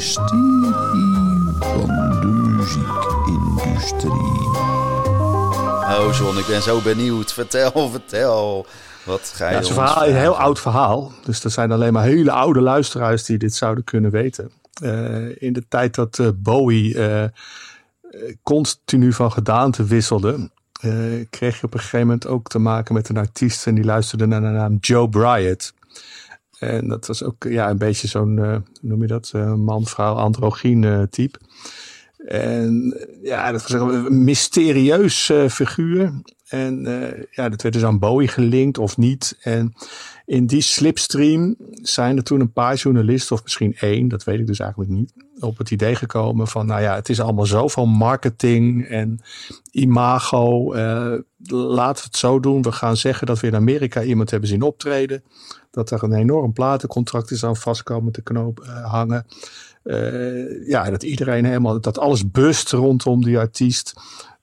Het 0.00 0.08
mysterie 0.08 0.72
van 1.58 1.86
de 2.20 2.26
muziekindustrie. 2.26 4.10
Oh 5.98 6.16
John, 6.18 6.38
ik 6.38 6.46
ben 6.46 6.62
zo 6.62 6.80
benieuwd. 6.80 7.32
Vertel, 7.32 7.90
vertel. 7.90 8.66
Wat 9.04 9.32
ga 9.34 9.44
je 9.44 9.50
Ja, 9.50 9.56
het 9.56 9.64
is 9.64 9.76
een, 9.76 9.82
verhaal, 9.84 10.06
een 10.06 10.16
heel 10.16 10.38
oud 10.38 10.60
verhaal. 10.60 11.12
Dus 11.24 11.44
er 11.44 11.50
zijn 11.50 11.72
alleen 11.72 11.92
maar 11.92 12.04
hele 12.04 12.32
oude 12.32 12.60
luisteraars 12.60 13.24
die 13.24 13.38
dit 13.38 13.54
zouden 13.54 13.84
kunnen 13.84 14.10
weten. 14.10 14.50
Eh, 14.82 15.42
in 15.42 15.52
de 15.52 15.64
tijd 15.68 15.94
dat 15.94 16.18
eh, 16.18 16.28
Bowie 16.34 16.94
eh, 16.94 17.22
eh, 17.22 17.30
continu 18.42 19.12
van 19.12 19.32
gedaante 19.32 19.84
wisselde, 19.84 20.50
eh, 20.80 20.92
kreeg 21.30 21.60
je 21.60 21.66
op 21.66 21.74
een 21.74 21.80
gegeven 21.80 22.06
moment 22.06 22.26
ook 22.26 22.48
te 22.48 22.58
maken 22.58 22.94
met 22.94 23.08
een 23.08 23.16
artiest 23.16 23.66
en 23.66 23.74
die 23.74 23.84
luisterde 23.84 24.26
naar 24.26 24.40
de 24.40 24.46
naam 24.46 24.78
Joe 24.80 25.08
Bryant. 25.08 25.72
En 26.60 26.88
dat 26.88 27.06
was 27.06 27.22
ook 27.22 27.44
ja, 27.44 27.70
een 27.70 27.78
beetje 27.78 28.08
zo'n, 28.08 28.38
eh, 28.38 28.56
noem 28.80 29.00
je 29.00 29.06
dat, 29.06 29.30
eh, 29.34 29.54
man-vrouw 29.54 30.14
androgyn 30.14 30.84
eh, 30.84 31.02
type. 31.02 31.38
En 32.26 32.96
ja, 33.22 33.52
dat 33.52 33.62
was 33.62 33.80
een 33.80 34.24
mysterieus 34.24 35.30
eh, 35.30 35.48
figuur. 35.48 36.12
En 36.48 36.86
eh, 36.86 37.24
ja, 37.30 37.48
dat 37.48 37.62
werd 37.62 37.74
dus 37.74 37.84
aan 37.84 37.98
Bowie 37.98 38.28
gelinkt 38.28 38.78
of 38.78 38.96
niet. 38.96 39.38
En 39.40 39.72
in 40.26 40.46
die 40.46 40.60
slipstream 40.60 41.56
zijn 41.72 42.16
er 42.16 42.22
toen 42.22 42.40
een 42.40 42.52
paar 42.52 42.74
journalisten, 42.74 43.36
of 43.36 43.42
misschien 43.42 43.76
één, 43.76 44.08
dat 44.08 44.24
weet 44.24 44.38
ik 44.38 44.46
dus 44.46 44.58
eigenlijk 44.58 44.90
niet, 44.90 45.12
op 45.38 45.58
het 45.58 45.70
idee 45.70 45.94
gekomen 45.94 46.46
van, 46.46 46.66
nou 46.66 46.82
ja, 46.82 46.94
het 46.94 47.08
is 47.08 47.20
allemaal 47.20 47.46
zoveel 47.46 47.86
marketing 47.86 48.86
en 48.86 49.20
imago. 49.70 50.72
eh, 50.72 51.14
laten 51.46 52.02
we 52.02 52.08
het 52.08 52.16
zo 52.16 52.40
doen. 52.40 52.62
We 52.62 52.72
gaan 52.72 52.96
zeggen 52.96 53.26
dat 53.26 53.40
we 53.40 53.46
in 53.46 53.54
Amerika 53.54 54.02
iemand 54.02 54.30
hebben 54.30 54.48
zien 54.48 54.62
optreden. 54.62 55.22
Dat 55.70 55.90
er 55.90 56.02
een 56.02 56.14
enorm 56.14 56.52
platencontract 56.52 57.30
is 57.30 57.44
aan 57.44 57.56
vast 57.56 57.82
komen 57.82 58.12
te 58.12 58.22
knoop, 58.22 58.64
hangen. 58.84 59.26
Eh, 59.82 60.68
ja, 60.68 60.90
dat 60.90 61.02
iedereen 61.02 61.44
helemaal, 61.44 61.80
dat 61.80 61.98
alles 61.98 62.30
bust 62.30 62.72
rondom 62.72 63.24
die 63.24 63.38
artiest. 63.38 63.92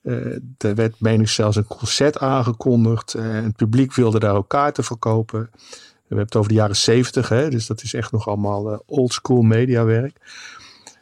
Eh, 0.01 0.35
er 0.57 0.75
werd, 0.75 0.99
meen 0.99 1.21
ik, 1.21 1.27
zelfs 1.27 1.55
een 1.55 1.67
concert 1.67 2.19
aangekondigd. 2.19 3.13
Eh, 3.13 3.31
het 3.31 3.55
publiek 3.55 3.93
wilde 3.93 4.19
daar 4.19 4.35
ook 4.35 4.49
kaarten 4.49 4.83
verkopen. 4.83 5.49
We 5.51 6.13
hebben 6.15 6.25
het 6.25 6.35
over 6.35 6.49
de 6.49 6.57
jaren 6.57 6.75
zeventig, 6.75 7.49
dus 7.49 7.67
dat 7.67 7.83
is 7.83 7.93
echt 7.93 8.11
nog 8.11 8.27
allemaal 8.27 8.71
eh, 8.71 8.79
old 8.85 9.13
school 9.13 9.41
mediawerk. 9.41 10.17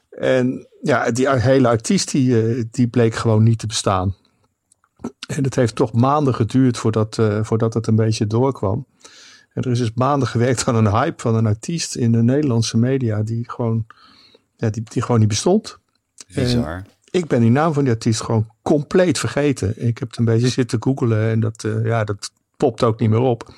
En 0.09 0.67
ja, 0.81 1.11
die 1.11 1.29
hele 1.29 1.67
artiest 1.67 2.11
die, 2.11 2.69
die 2.69 2.87
bleek 2.87 3.15
gewoon 3.15 3.43
niet 3.43 3.59
te 3.59 3.67
bestaan. 3.67 4.15
En 5.27 5.43
het 5.43 5.55
heeft 5.55 5.75
toch 5.75 5.93
maanden 5.93 6.35
geduurd 6.35 6.77
voordat, 6.77 7.17
eh, 7.17 7.43
voordat 7.43 7.73
het 7.73 7.87
een 7.87 7.95
beetje 7.95 8.27
doorkwam. 8.27 8.85
En 9.53 9.63
er 9.63 9.71
is 9.71 9.79
dus 9.79 9.93
maanden 9.93 10.27
gewerkt 10.27 10.67
aan 10.67 10.75
een 10.75 10.91
hype 10.91 11.21
van 11.21 11.35
een 11.35 11.45
artiest 11.45 11.95
in 11.95 12.11
de 12.11 12.23
Nederlandse 12.23 12.77
media 12.77 13.23
die 13.23 13.49
gewoon, 13.49 13.85
ja, 14.57 14.69
die, 14.69 14.83
die 14.83 15.01
gewoon 15.01 15.19
niet 15.19 15.29
bestond. 15.29 15.77
Bizar. 16.33 16.83
Ik 17.15 17.27
ben 17.27 17.41
die 17.41 17.51
naam 17.51 17.73
van 17.73 17.83
die 17.83 17.93
artiest 17.93 18.21
gewoon 18.21 18.47
compleet 18.61 19.19
vergeten. 19.19 19.87
Ik 19.87 19.97
heb 19.97 20.07
het 20.09 20.17
een 20.17 20.25
beetje 20.25 20.49
zitten 20.49 20.83
googelen 20.83 21.29
en 21.29 21.39
dat, 21.39 21.63
eh, 21.63 21.85
ja, 21.85 22.03
dat 22.03 22.31
popt 22.57 22.83
ook 22.83 22.99
niet 22.99 23.09
meer 23.09 23.19
op. 23.19 23.53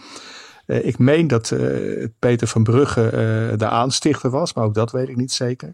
Eh, 0.65 0.85
ik 0.85 0.97
meen 0.97 1.27
dat 1.27 1.51
eh, 1.51 2.07
Peter 2.19 2.47
van 2.47 2.63
Brugge 2.63 3.09
de 3.57 3.67
aanstichter 3.67 4.29
was, 4.29 4.53
maar 4.53 4.65
ook 4.65 4.73
dat 4.73 4.91
weet 4.91 5.09
ik 5.09 5.15
niet 5.15 5.31
zeker. 5.31 5.73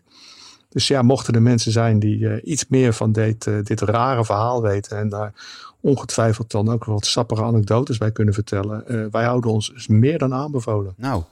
Dus 0.69 0.87
ja, 0.87 1.01
mochten 1.01 1.33
er 1.33 1.41
mensen 1.41 1.71
zijn 1.71 1.99
die 1.99 2.41
iets 2.41 2.67
meer 2.67 2.93
van 2.93 3.11
dit, 3.11 3.49
dit 3.63 3.81
rare 3.81 4.25
verhaal 4.25 4.61
weten 4.61 4.97
en 4.97 5.09
daar 5.09 5.33
ongetwijfeld 5.81 6.51
dan 6.51 6.69
ook 6.69 6.85
wat 6.85 7.05
sappige 7.05 7.43
anekdotes 7.43 7.97
bij 7.97 8.11
kunnen 8.11 8.33
vertellen. 8.33 9.11
wij 9.11 9.23
houden 9.23 9.51
ons 9.51 9.69
dus 9.73 9.87
meer 9.87 10.17
dan 10.17 10.33
aanbevolen. 10.33 10.93
Nou, 10.97 11.23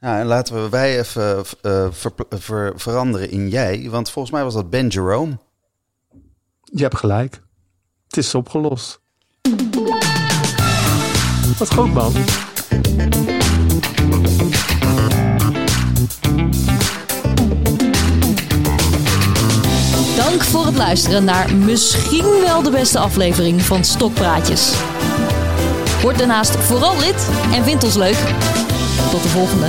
ja, 0.00 0.18
en 0.20 0.26
laten 0.26 0.62
we 0.62 0.68
wij 0.68 0.98
even 0.98 1.44
eh, 1.62 1.86
ver- 1.90 2.12
ver- 2.28 2.72
veranderen 2.76 3.30
in 3.30 3.48
jij. 3.48 3.90
Want 3.90 4.10
volgens 4.10 4.34
mij 4.34 4.44
was 4.44 4.54
dat 4.54 4.70
Ben 4.70 4.88
Jerome. 4.88 5.38
Je 6.62 6.82
hebt 6.82 6.96
gelijk. 6.96 7.42
Het 8.06 8.16
is 8.16 8.34
opgelost. 8.34 9.00
Wat 11.58 11.74
goed 11.74 11.92
man. 11.92 12.12
Dank 20.16 20.42
voor 20.42 20.66
het 20.66 20.76
luisteren 20.76 21.24
naar 21.24 21.54
misschien 21.54 22.40
wel 22.40 22.62
de 22.62 22.70
beste 22.70 22.98
aflevering 22.98 23.62
van 23.62 23.84
Stokpraatjes. 23.84 24.72
Word 26.02 26.18
daarnaast 26.18 26.56
vooral 26.56 26.98
lid 26.98 27.28
en 27.52 27.64
vind 27.64 27.84
ons 27.84 27.94
leuk. 27.94 28.16
Tot 29.10 29.22
de 29.22 29.28
volgende. 29.28 29.66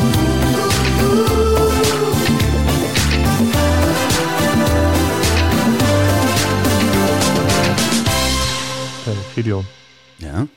Hey, 9.04 9.14
Gideon, 9.34 9.64
Ja. 10.16 10.48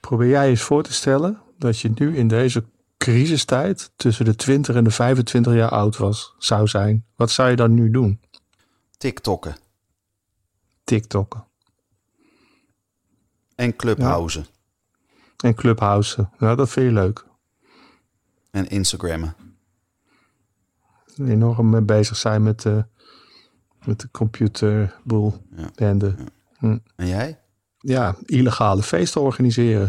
probeer 0.00 0.28
jij 0.28 0.48
eens 0.48 0.62
voor 0.62 0.82
te 0.82 0.92
stellen 0.92 1.40
dat 1.58 1.78
je 1.78 1.90
nu 1.94 2.16
in 2.16 2.28
deze 2.28 2.64
crisistijd 2.98 3.90
tussen 3.96 4.24
de 4.24 4.34
20 4.34 4.74
en 4.74 4.84
de 4.84 4.90
25 4.90 5.54
jaar 5.54 5.68
oud 5.70 5.96
was, 5.96 6.34
zou 6.38 6.66
zijn. 6.66 7.04
Wat 7.16 7.30
zou 7.30 7.50
je 7.50 7.56
dan 7.56 7.74
nu 7.74 7.90
doen? 7.90 8.20
TikTokken 8.98 9.56
TikTokken 10.84 11.44
en 13.54 13.76
Clubhousen 13.76 14.46
en 15.36 15.54
Clubhouse. 15.54 16.28
Nou, 16.38 16.56
dat 16.56 16.70
vind 16.70 16.86
je 16.86 16.92
leuk. 16.92 17.26
En 18.52 18.68
Instagrammen. 18.68 19.34
Enorm 21.16 21.70
mee 21.70 21.82
bezig 21.82 22.16
zijn 22.16 22.42
met 22.42 22.62
de, 22.62 22.84
met 23.84 24.00
de 24.00 24.08
computerboel, 24.10 25.34
Ja. 25.56 25.70
bende. 25.74 26.14
En 26.60 26.82
jij? 26.96 27.40
Ja, 27.78 28.16
illegale 28.24 28.82
feesten 28.82 29.20
organiseren. 29.20 29.88